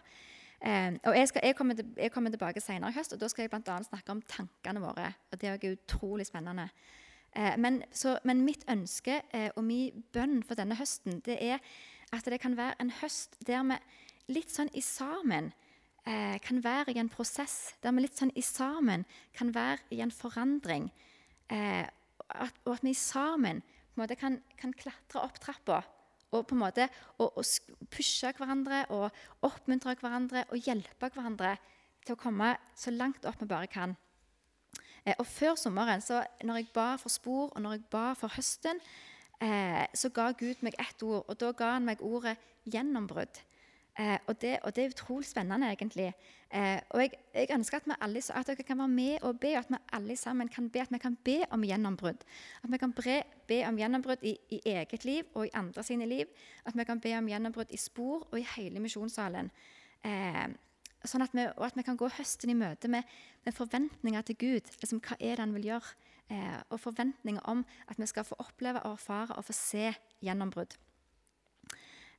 Eh, 0.61 0.93
og 1.03 1.17
jeg, 1.17 1.29
jeg, 1.43 1.55
kommer 1.55 1.75
jeg, 1.97 2.11
kommer 2.11 2.33
tilbake 2.33 2.61
senere 2.61 2.89
i 2.89 2.95
høst, 2.95 3.13
og 3.13 3.21
da 3.21 3.29
skal 3.29 3.45
jeg 3.45 3.51
bl.a. 3.53 3.79
snakke 3.83 4.11
om 4.11 4.21
tankene 4.21 4.81
våre. 4.81 5.11
og 5.31 5.41
Det 5.41 5.49
er 5.49 5.75
utrolig 5.75 6.25
spennende. 6.25 6.69
Eh, 7.35 7.57
men, 7.57 7.83
så, 7.91 8.17
men, 8.23 8.45
mitt 8.45 8.65
ønske 8.71 9.21
eh, 9.33 9.49
og 9.55 9.63
min 9.63 10.05
bønn 10.13 10.41
for 10.43 10.55
denne 10.55 10.77
høsten 10.79 11.19
det 11.25 11.37
er 11.43 11.59
at 12.13 12.25
det 12.31 12.39
kan 12.39 12.55
være 12.57 12.77
en 12.79 12.93
høst 13.01 13.35
der 13.45 13.63
vi 13.67 13.77
litt 14.33 14.53
sånn 14.53 14.71
i 14.73 14.81
sammen 14.81 15.51
eh, 16.07 16.37
kan 16.41 16.63
være 16.63 16.95
i 16.95 16.99
en 17.01 17.11
prosess. 17.11 17.75
Der 17.83 17.93
vi 17.93 18.05
litt 18.05 18.17
sånn 18.17 18.33
i 18.35 18.43
sammen 18.45 19.05
kan 19.35 19.53
være 19.55 19.83
i 19.91 20.01
en 20.05 20.13
forandring. 20.13 20.89
Eh, 21.51 21.85
at, 22.29 22.61
og 22.65 22.77
at 22.77 22.85
vi 22.85 22.93
sammen 22.97 23.61
på 23.95 24.01
en 24.01 24.03
måte 24.03 24.17
kan, 24.19 24.41
kan 24.59 24.73
klatre 24.75 25.23
opp 25.23 25.39
trappa 25.39 25.79
og 26.35 26.43
på 26.49 26.55
en 26.55 26.63
måte 26.65 26.87
og, 27.17 27.37
og 27.37 27.87
pushe 27.93 28.31
hverandre 28.35 28.83
og 28.91 29.07
oppmuntre 29.47 29.95
hverandre 30.01 30.43
og 30.49 30.59
hjelpe 30.67 31.09
hverandre 31.13 31.55
til 32.05 32.15
å 32.15 32.19
komme 32.19 32.51
så 32.77 32.91
langt 32.91 33.25
opp 33.25 33.39
vi 33.41 33.47
bare 33.49 33.69
kan. 33.71 33.95
Eh, 35.05 35.15
og 35.17 35.25
Før 35.29 35.55
sommeren, 35.55 36.03
så 36.03 36.23
når 36.43 36.61
jeg 36.61 36.71
ba 36.75 36.95
for 37.01 37.13
spor 37.13 37.53
og 37.53 37.61
når 37.63 37.77
jeg 37.77 37.85
ba 37.93 38.05
for 38.19 38.35
høsten, 38.35 38.81
eh, 39.41 39.85
så 39.93 40.11
ga 40.13 40.31
Gud 40.37 40.61
meg 40.65 40.77
ett 40.81 41.03
ord, 41.03 41.23
og 41.27 41.39
da 41.39 41.51
ga 41.51 41.75
han 41.77 41.85
meg 41.85 42.01
ordet 42.01 42.37
'gjennombrudd'. 42.65 43.41
Eh, 43.99 44.17
og, 44.27 44.41
det, 44.41 44.57
og, 44.63 44.75
det, 44.75 44.83
er 44.83 44.93
utrolig 44.93 45.25
spennende, 45.25 45.67
egentlig. 45.71 46.13
Eh, 46.51 46.79
og 46.89 47.01
jeg, 47.01 47.11
jeg, 47.33 47.47
ønsker 47.55 47.77
at, 47.77 47.85
vi 47.85 47.95
alle, 48.01 48.21
at 48.35 48.47
dere 48.47 48.65
kan 48.67 48.77
være 48.77 48.87
med 48.87 49.17
og 49.21 49.39
be, 49.39 49.53
og 49.55 49.57
at 49.57 49.69
vi 49.69 49.79
alle 49.93 50.15
sammen 50.15 50.47
kan 50.47 50.69
be, 50.69 50.81
at 50.81 50.91
vi 50.91 50.97
kan 50.97 51.15
be 51.15 51.37
om 51.49 51.63
gjennombrudd. 51.63 52.25
At 52.63 52.71
vi 52.71 52.77
kan 52.77 52.93
be, 52.93 53.21
be 53.47 53.61
om 53.67 53.79
gjennombrudd 53.79 54.23
i, 54.23 54.37
i, 54.49 54.61
eget 54.65 55.05
liv 55.05 55.23
og 55.33 55.47
i 55.47 55.53
andre 55.53 55.83
sine 55.83 56.05
liv. 56.05 56.25
At 56.65 56.77
vi 56.77 56.83
kan 56.83 56.99
be 56.99 57.17
om 57.17 57.27
gjennombrudd 57.27 57.71
i 57.71 57.77
spor 57.77 58.27
og 58.31 58.39
i 58.39 58.47
hele 58.55 58.83
misjonssalen. 58.83 59.51
Eh, 60.05 60.47
sånn 61.05 61.23
at 61.23 61.33
vi, 61.37 61.47
og 61.55 61.65
at 61.67 61.77
vi 61.77 61.85
kan 61.85 61.97
gå 61.97 62.09
høsten 62.17 62.51
i 62.51 62.57
møte 62.57 62.89
med, 62.91 63.07
med 63.45 63.53
forventninger 63.55 64.21
til 64.21 64.35
Gud. 64.41 64.75
Liksom, 64.81 64.99
hva 65.05 65.15
er 65.19 65.37
det 65.37 65.45
han 65.45 65.55
vil 65.55 65.71
gjøre? 65.71 65.95
eh, 66.29 66.59
og 66.69 66.79
forventninger 66.79 67.41
om 67.41 67.65
at 67.87 67.99
vi 67.99 68.05
skal 68.05 68.23
få 68.23 68.35
oppleve 68.39 68.83
og 68.83 68.91
erfare 68.91 69.35
og 69.35 69.45
få 69.45 69.53
se 69.53 69.93
gjennombrudd. 70.23 70.77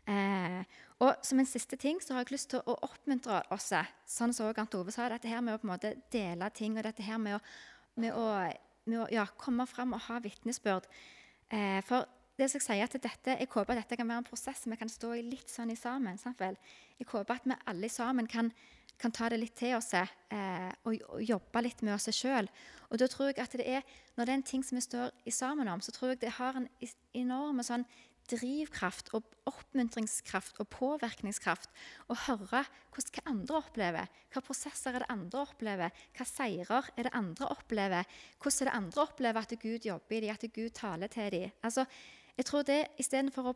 Eh, 0.06 0.60
og 1.02 1.24
som 1.26 1.40
en 1.42 1.48
siste 1.48 1.76
ting 1.76 1.98
så 2.00 2.14
har 2.14 2.24
jeg 2.24 2.36
lyst 2.36 2.52
til 2.52 2.62
å 2.62 2.76
oppmuntre 2.86 3.42
oss, 3.52 3.72
sånn 4.08 4.32
som 4.32 4.52
Arnt 4.52 4.76
Ove 4.78 4.94
sa, 4.94 5.08
dette 5.10 5.28
her 5.28 5.42
med 5.44 5.56
å 5.56 5.60
på 5.60 5.66
en 5.68 5.74
måte 5.74 5.96
dele 6.14 6.48
ting 6.54 6.78
og 6.78 6.86
dette 6.86 7.04
her 7.04 7.18
med 7.20 7.36
å, 7.36 7.40
med 8.00 8.14
å, 8.16 8.28
med 8.86 9.02
å 9.02 9.08
ja, 9.12 9.26
komme 9.40 9.66
fram 9.68 9.96
og 9.96 10.06
ha 10.06 10.20
vitnesbyrd. 10.22 10.86
Eh, 11.50 11.82
for 11.86 12.06
det 12.36 12.48
som 12.52 12.60
jeg 12.60 12.66
sier 12.66 12.86
at 12.86 12.96
dette, 12.96 13.34
jeg 13.34 13.48
håper 13.50 13.74
at 13.74 13.82
dette 13.82 13.98
kan 13.98 14.08
være 14.08 14.22
en 14.24 14.28
prosess 14.28 14.64
vi 14.68 14.78
kan 14.78 14.90
stå 14.92 15.12
i 15.16 15.26
litt 15.26 15.52
sånn 15.52 15.72
i 15.72 15.78
sammen. 15.78 16.18
Sant 16.20 16.40
vel? 16.40 16.56
Jeg 17.00 17.08
håper 17.10 17.38
at 17.38 17.46
vi 17.48 17.60
alle 17.72 17.92
sammen 17.92 18.28
kan, 18.28 18.50
kan 19.00 19.12
ta 19.12 19.30
det 19.32 19.40
litt 19.40 19.56
til 19.56 19.76
oss 19.76 19.92
eh, 19.96 20.08
og, 20.84 20.96
og, 21.10 21.22
jobbe 21.24 21.62
litt 21.64 21.80
med 21.84 21.96
oss 21.96 22.10
sjøl. 22.12 22.48
Og 22.90 23.00
da 23.00 23.08
tror 23.10 23.32
jeg 23.32 23.40
at 23.42 23.56
det 23.56 23.68
er, 23.68 23.82
Når 24.16 24.24
det 24.24 24.32
er 24.32 24.38
en 24.38 24.50
ting 24.52 24.62
som 24.64 24.76
vi 24.76 24.84
står 24.84 25.10
i 25.24 25.30
sammen 25.30 25.68
om, 25.68 25.80
så 25.80 25.92
tror 25.92 26.14
jeg 26.14 26.20
det 26.20 26.36
har 26.38 26.56
en 26.56 26.68
enorm 27.12 27.60
sånn 27.64 27.84
drivkraft 28.30 29.12
og 29.16 29.24
oppmuntringskraft 29.46 30.58
og 30.62 30.68
påvirkningskraft 30.72 31.70
å 32.10 32.18
høre 32.26 32.64
hvordan, 32.94 33.12
hva 33.14 33.24
andre 33.30 33.58
opplever. 33.60 34.12
Hva 34.32 34.42
prosesser 34.44 34.96
er 34.96 35.04
det 35.04 35.10
andre 35.12 35.42
opplever? 35.46 36.04
Hva 36.16 36.28
seirer 36.28 36.90
er 36.96 37.08
det 37.08 37.14
andre 37.16 37.50
opplever? 37.54 38.20
Hvordan 38.42 38.60
er 38.62 38.70
det 38.70 38.76
andre 38.80 39.02
opplever 39.06 39.46
at 39.46 39.58
Gud 39.62 39.88
jobber 39.88 40.18
i 40.18 40.22
dem, 40.26 40.34
at 40.34 40.46
Gud 40.54 40.70
taler 40.76 41.12
til 41.12 41.32
dem? 41.34 41.56
Altså, 41.62 41.86
jeg 42.36 42.44
tror 42.44 42.62
det 42.62 42.86
Istedenfor 42.98 43.48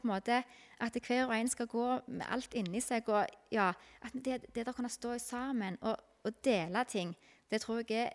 at 0.80 0.96
hver 1.06 1.26
og 1.26 1.36
en 1.36 1.48
skal 1.48 1.66
gå 1.66 2.00
med 2.06 2.26
alt 2.30 2.54
inni 2.54 2.80
seg 2.80 3.08
og 3.08 3.26
ja, 3.52 3.72
at 4.02 4.12
Det, 4.24 4.54
det 4.54 4.68
å 4.68 4.72
kunne 4.72 4.88
stå 4.88 5.18
sammen 5.18 5.76
og, 5.82 5.96
og, 6.24 6.32
dele 6.44 6.84
ting, 6.84 7.16
det 7.50 7.60
tror, 7.60 7.82
jeg 7.88 8.06
er, 8.06 8.10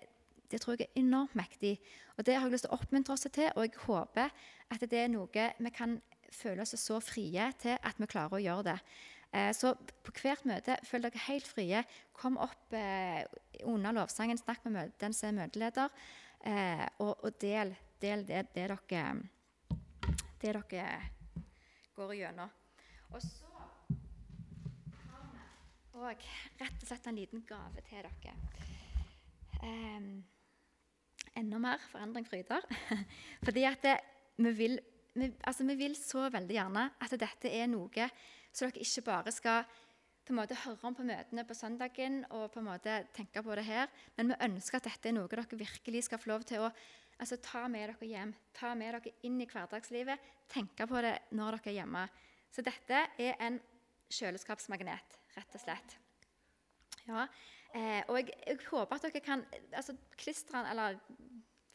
det 0.51 0.61
tror 0.61 0.75
jeg 0.79 0.87
er 0.87 0.99
enormt 1.01 1.35
mektig. 1.35 1.79
Og 2.17 2.25
Det 2.25 2.35
har 2.35 2.41
jeg 2.41 2.51
lyst 2.51 2.65
til 2.65 2.71
å 2.71 2.79
oppmuntre 2.79 3.13
oss 3.13 3.27
til, 3.31 3.51
og 3.55 3.63
jeg 3.63 3.77
håper 3.85 4.29
at 4.71 4.89
det 4.89 4.99
er 4.99 5.07
noe 5.07 5.27
vi 5.59 5.69
kan 5.69 6.01
føle 6.35 6.63
oss 6.65 6.75
så 6.79 6.99
frie 7.03 7.49
til 7.61 7.77
at 7.79 7.99
vi 8.01 8.09
klarer 8.11 8.37
å 8.37 8.43
gjøre 8.43 8.67
det. 8.69 8.77
Eh, 9.35 9.51
så 9.55 9.73
på 9.75 10.13
hvert 10.21 10.45
møte 10.47 10.77
føl 10.87 11.07
dere 11.07 11.23
helt 11.27 11.47
frie. 11.47 11.81
Kom 12.15 12.37
opp 12.41 12.75
eh, 12.75 13.23
under 13.63 13.95
lovsangen, 13.95 14.39
snakk 14.39 14.67
med 14.69 14.93
den 15.01 15.15
som 15.15 15.31
er 15.31 15.39
møteleder, 15.41 16.05
eh, 16.47 16.85
og, 17.03 17.25
del, 17.41 17.73
del 18.03 18.27
det, 18.27 18.45
det 18.55 18.69
dere 18.69 18.79
det 20.45 20.53
dere 20.53 20.93
går 21.95 22.13
igjennom. 22.13 22.51
Og 23.15 23.21
så 23.23 23.49
har 25.95 26.15
vi 26.19 26.31
rett 26.59 26.81
og 26.83 26.87
slett 26.89 27.07
en 27.09 27.17
liten 27.17 27.43
gave 27.47 27.83
til 27.87 28.03
dere. 28.03 28.33
Um, 29.63 30.09
enda 31.39 31.59
mer 31.61 31.81
forandring 31.89 32.27
fryder. 32.27 32.65
Fordi 33.45 33.63
at 33.65 33.81
det, 33.83 33.95
vi, 34.37 34.51
vil, 34.59 34.79
vi, 35.15 35.31
altså 35.47 35.65
vi 35.67 35.77
vil 35.79 35.95
så 35.97 36.27
veldig 36.31 36.55
gjerne 36.57 36.85
at 37.01 37.17
dette 37.19 37.51
er 37.51 37.67
noe 37.71 38.09
så 38.55 38.67
dere 38.67 38.83
ikke 38.83 39.05
bare 39.07 39.33
skal 39.35 39.65
på 40.25 40.33
en 40.33 40.39
måte 40.39 40.57
høre 40.57 40.87
om 40.87 40.95
på 40.97 41.05
møtene 41.05 41.43
på 41.45 41.57
søndagen 41.57 42.23
og 42.33 42.47
på 42.53 42.61
en 42.61 42.69
måte 42.69 43.01
tenke 43.13 43.43
på 43.45 43.57
det 43.57 43.65
her, 43.67 43.89
men 44.17 44.31
vi 44.31 44.39
ønsker 44.47 44.79
at 44.79 44.87
dette 44.87 45.11
er 45.11 45.17
noe 45.17 45.29
dere 45.29 45.45
virkelig 45.51 46.07
skal 46.07 46.21
få 46.21 46.33
lov 46.33 46.47
til 46.49 46.65
å 46.65 46.71
Altså, 47.15 47.37
Ta 47.39 47.67
med 47.71 47.87
dere 47.87 48.07
hjem, 48.09 48.33
ta 48.51 48.73
med 48.75 48.91
dere 48.91 49.13
inn 49.23 49.37
i 49.39 49.47
hverdagslivet. 49.47 50.19
Tenke 50.51 50.83
på 50.83 50.99
det 50.99 51.13
når 51.31 51.55
dere 51.55 51.71
er 51.71 51.77
hjemme. 51.77 52.01
Så 52.51 52.63
dette 52.65 53.05
er 53.15 53.37
en 53.39 53.59
kjøleskapsmagnet, 54.11 55.15
rett 55.37 55.55
og 55.55 55.63
slett. 55.63 55.95
Ja, 57.05 57.23
eh, 57.71 58.01
og 58.09 58.19
jeg, 58.19 58.33
jeg, 58.41 58.59
håper 58.67 58.97
at 58.97 59.07
dere 59.07 59.23
kan 59.23 59.45
altså, 59.71 59.95
klistre 60.19 60.59
den 60.59 60.71
eller 60.73 60.99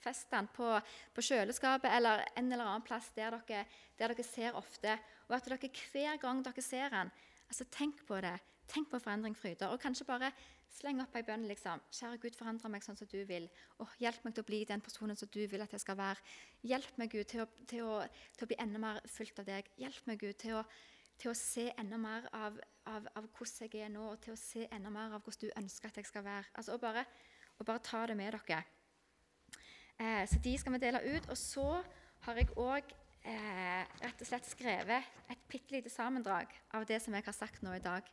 feste 0.00 0.32
den 0.34 0.48
på, 0.54 0.68
på, 1.14 1.24
kjøleskapet 1.24 1.90
eller 1.96 2.24
en 2.34 2.52
eller 2.52 2.66
annen 2.66 2.86
plass 2.86 3.10
der 3.16 3.36
dere, 3.36 3.64
der 3.98 4.14
dere 4.14 4.26
ser 4.26 4.56
ofte. 4.58 4.96
Og 5.28 5.36
at 5.36 5.50
dere 5.50 5.72
hver 5.92 6.22
gang 6.22 6.44
dere 6.44 6.64
ser 6.64 6.88
den, 6.94 7.12
altså 7.48 7.68
tenk 7.72 8.04
på 8.08 8.20
det. 8.24 8.38
Tenk 8.70 8.90
på 8.90 9.00
forandring, 9.02 9.34
fryder. 9.34 9.72
Og 9.74 9.80
kanskje 9.82 10.06
bare 10.06 10.30
Sleng 10.70 11.00
opp 11.02 11.16
ei 11.18 11.24
bønn. 11.26 11.48
liksom. 11.50 11.82
Kjære 11.90 12.20
Gud, 12.22 12.36
forandre 12.38 12.70
meg 12.70 12.84
sånn 12.86 12.98
som 12.98 13.08
du 13.10 13.18
vil. 13.26 13.48
Og 13.82 13.90
hjelp 13.98 14.24
meg 14.24 14.36
til 14.36 14.44
å 14.44 14.46
bli 14.46 14.60
den 14.68 14.82
personen 14.84 15.18
som 15.18 15.28
du 15.34 15.40
vil 15.50 15.64
at 15.64 15.74
jeg 15.74 15.82
skal 15.82 15.98
være. 15.98 16.22
Hjelp 16.62 17.00
meg, 17.00 17.10
Gud, 17.10 17.26
til 17.32 17.42
å, 17.42 17.46
til 17.66 17.82
å, 17.82 17.96
til 18.36 18.46
å 18.46 18.50
bli 18.52 18.58
enda 18.62 18.82
mer 18.82 19.00
fulgt 19.10 19.42
av 19.42 19.48
deg. 19.50 19.70
Hjelp 19.82 20.06
meg, 20.06 20.22
Gud, 20.22 20.36
til 20.38 20.60
å, 20.60 20.64
til 21.18 21.32
å 21.32 21.36
se 21.36 21.66
enda 21.74 21.98
mer 22.00 22.28
av, 22.36 22.60
av, 22.86 23.08
av, 23.18 23.26
hvordan 23.34 23.66
jeg 23.66 23.82
er 23.82 23.90
nå, 23.92 24.06
og 24.12 24.22
til 24.22 24.36
å 24.36 24.40
se 24.40 24.68
enda 24.70 24.92
mer 24.94 25.16
av 25.16 25.24
hvordan 25.26 25.50
du 25.50 25.58
ønsker 25.64 25.90
at 25.90 26.00
jeg 26.00 26.10
skal 26.12 26.24
være. 26.28 26.52
Altså, 26.54 26.78
og 26.78 26.84
bare, 26.86 27.04
og 27.58 27.66
bare 27.66 27.84
ta 27.90 28.06
det 28.06 28.16
med 28.20 28.38
dere. 28.38 28.62
Eh, 30.00 30.24
så 30.28 30.40
de 30.40 30.56
skal 30.58 30.74
vi 30.74 30.82
dele 30.82 31.04
ut. 31.04 31.28
Og 31.28 31.38
så 31.38 31.68
har 32.24 32.40
jeg 32.40 32.50
òg 32.56 32.92
eh, 33.28 33.84
rett 34.02 34.22
og 34.22 34.28
slett 34.28 34.48
skrevet 34.48 35.08
et 35.30 35.42
bitte 35.50 35.74
lite 35.74 35.92
sammendrag 35.92 36.52
av 36.76 36.86
det 36.88 37.00
som 37.04 37.14
jeg 37.16 37.26
har 37.26 37.36
sagt 37.36 37.64
nå 37.64 37.74
i 37.76 37.84
dag. 37.84 38.06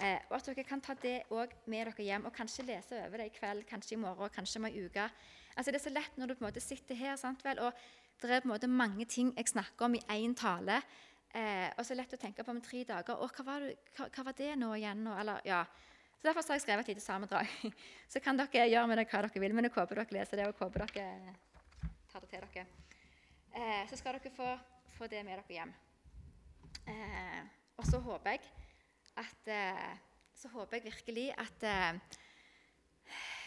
Eh, 0.00 0.20
og 0.30 0.38
at 0.38 0.48
dere 0.48 0.66
kan 0.68 0.82
ta 0.84 0.96
det 1.02 1.18
med 1.30 1.90
dere 1.90 2.08
hjem 2.08 2.28
og 2.28 2.34
kanskje 2.36 2.66
lese 2.68 3.02
over 3.04 3.20
det 3.20 3.30
i 3.30 3.36
kveld, 3.36 3.66
kanskje 3.68 3.96
i 3.96 4.00
morgen, 4.00 4.32
kanskje 4.32 4.62
om 4.62 4.68
ei 4.70 4.86
uke. 4.86 5.08
Altså, 5.56 5.72
det 5.72 5.80
er 5.80 5.86
så 5.88 5.94
lett 5.94 6.16
når 6.16 6.28
du 6.28 6.36
på 6.36 6.44
en 6.44 6.50
måte 6.50 6.64
sitter 6.64 6.98
her, 6.98 7.16
sant 7.20 7.44
vel, 7.44 7.60
og 7.64 7.72
det 8.20 8.30
er 8.30 8.42
på 8.44 8.48
en 8.48 8.54
måte 8.54 8.68
mange 8.68 9.04
ting 9.08 9.32
jeg 9.36 9.52
snakker 9.52 9.88
om 9.88 9.96
i 9.96 10.04
én 10.12 10.34
tale. 10.36 10.80
Eh, 11.36 11.68
og 11.76 11.84
så 11.84 11.92
er 11.92 11.96
det 11.96 12.02
lett 12.02 12.16
å 12.16 12.20
tenke 12.20 12.44
på 12.44 12.52
om 12.52 12.62
tre 12.64 12.82
dager. 12.88 13.16
Å, 13.20 13.28
hva 13.28 13.44
var, 13.44 13.64
det, 13.64 13.76
hva, 13.96 14.08
hva 14.12 14.24
var 14.28 14.36
det 14.38 14.54
nå 14.56 14.70
igjen? 14.76 15.02
Nå? 15.04 15.16
Eller, 15.20 15.42
ja. 15.48 15.64
Derfor 16.26 16.42
har 16.42 16.58
jeg 16.58 16.66
skrevet 16.66 16.88
et 16.88 16.94
lite 16.94 17.04
sammendrag. 17.04 17.50
Så 18.12 18.20
kan 18.22 18.38
dere 18.38 18.66
gjøre 18.66 18.86
med 18.90 18.98
det 18.98 19.08
hva 19.12 19.22
dere 19.24 19.42
vil, 19.42 19.54
men 19.54 19.68
jeg 19.68 19.76
håper 19.76 20.02
dere 20.02 20.18
leser 20.18 20.42
det 20.42 20.48
og 20.50 20.64
håper 20.64 20.86
dere 20.86 21.36
tar 22.10 22.24
det 22.24 22.30
til 22.32 22.44
dere 22.54 22.66
eh, 23.56 23.82
så 23.90 23.96
skal 23.98 24.16
dere 24.16 24.32
få, 24.32 24.52
få, 24.96 25.08
det 25.10 25.22
med 25.26 25.36
dere 25.36 25.58
hjem. 25.58 25.72
Eh, 26.88 27.42
og 27.76 27.84
så 27.88 28.00
håper 28.00 28.36
jeg 28.36 28.40
at 29.20 29.50
eh, 29.52 29.94
Så 30.36 30.48
håper 30.52 30.76
jeg 30.76 30.84
virkelig 30.84 31.30
at 31.40 31.62
eh, 31.64 32.18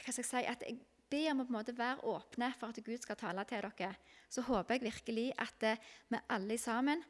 Hva 0.03 0.13
skal 0.13 0.23
jeg 0.23 0.29
si 0.29 0.41
At 0.49 0.63
jeg 0.65 0.79
ber 1.09 1.31
om 1.31 1.43
å 1.43 1.45
på 1.45 1.53
en 1.53 1.57
måte 1.59 1.77
være 1.77 2.05
åpne 2.09 2.51
for 2.59 2.73
at 2.73 2.81
Gud 2.85 2.97
skal 3.01 3.17
tale 3.17 3.45
til 3.49 3.65
dere. 3.65 3.93
Så 4.29 4.41
håper 4.45 4.77
jeg 4.77 4.85
virkelig 4.89 5.27
at 5.37 5.65
eh, 5.65 5.81
vi 6.09 6.21
alle 6.29 6.57
sammen 6.57 7.03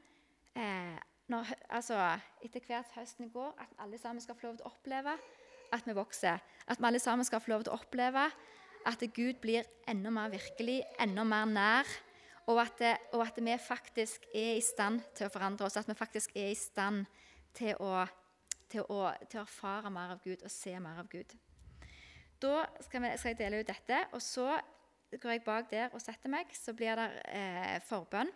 eh, 0.55 0.99
når, 1.27 1.53
altså, 1.69 1.99
Etter 2.43 2.63
hvert 2.67 2.95
høsten 2.95 3.32
går, 3.32 3.53
at 3.60 3.75
alle 3.79 3.97
sammen 3.97 4.21
skal 4.23 4.36
få 4.36 4.47
lov 4.47 4.60
til 4.60 4.67
å 4.67 4.71
oppleve 4.71 5.17
at 5.73 5.86
vi 5.88 5.95
vokser. 5.97 6.39
At 6.67 6.79
vi 6.79 6.88
alle 6.89 6.99
sammen 6.99 7.25
skal 7.27 7.41
få 7.41 7.51
lov 7.53 7.65
til 7.65 7.73
å 7.73 7.79
oppleve 7.79 8.29
at 8.88 9.03
Gud 9.13 9.41
blir 9.41 9.67
enda 9.88 10.12
mer 10.13 10.32
virkelig, 10.32 10.82
enda 10.99 11.23
mer 11.27 11.45
nær. 11.45 11.89
Og 12.49 12.58
at, 12.62 12.79
det- 12.79 12.97
og 13.13 13.21
at 13.27 13.38
vi 13.38 13.58
faktisk 13.62 14.25
er 14.34 14.55
i 14.58 14.62
stand 14.62 15.01
til 15.13 15.27
å 15.27 15.34
forandre 15.34 15.65
oss. 15.67 15.77
At 15.77 15.88
vi 15.88 15.93
faktisk 15.93 16.32
er 16.36 16.49
i 16.49 16.58
stand 16.58 17.05
til 17.53 17.75
å, 17.79 18.08
til 18.69 18.82
å, 18.89 19.12
til 19.29 19.41
å 19.41 19.43
erfare 19.43 19.91
mer 19.93 20.15
av 20.15 20.23
Gud 20.23 20.41
og 20.43 20.51
se 20.51 20.73
mer 20.79 20.97
av 21.03 21.10
Gud. 21.12 21.36
Da 22.41 22.65
skal, 22.82 23.03
vi, 23.03 23.13
skal 23.17 23.34
jeg 23.34 23.38
dele 23.38 23.60
ut 23.60 23.67
dette, 23.67 23.99
og 24.15 24.21
så 24.23 24.47
går 25.12 25.32
jeg 25.36 25.43
bak 25.43 25.69
der 25.69 25.93
og 25.93 26.01
setter 26.01 26.32
meg. 26.32 26.49
Så 26.55 26.73
blir 26.73 26.95
det 26.97 27.08
eh, 27.36 27.77
forbønn, 27.86 28.32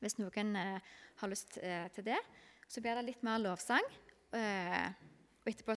hvis 0.00 0.18
noen 0.18 0.56
eh, 0.56 0.92
har 1.20 1.30
lyst 1.30 1.58
eh, 1.62 1.86
til 1.94 2.08
det. 2.08 2.18
Så 2.66 2.80
blir 2.80 2.96
det 2.98 3.06
litt 3.06 3.22
mer 3.22 3.38
lovsang. 3.38 3.86
Eh, 4.34 4.88
og 5.42 5.50
etterpå 5.50 5.70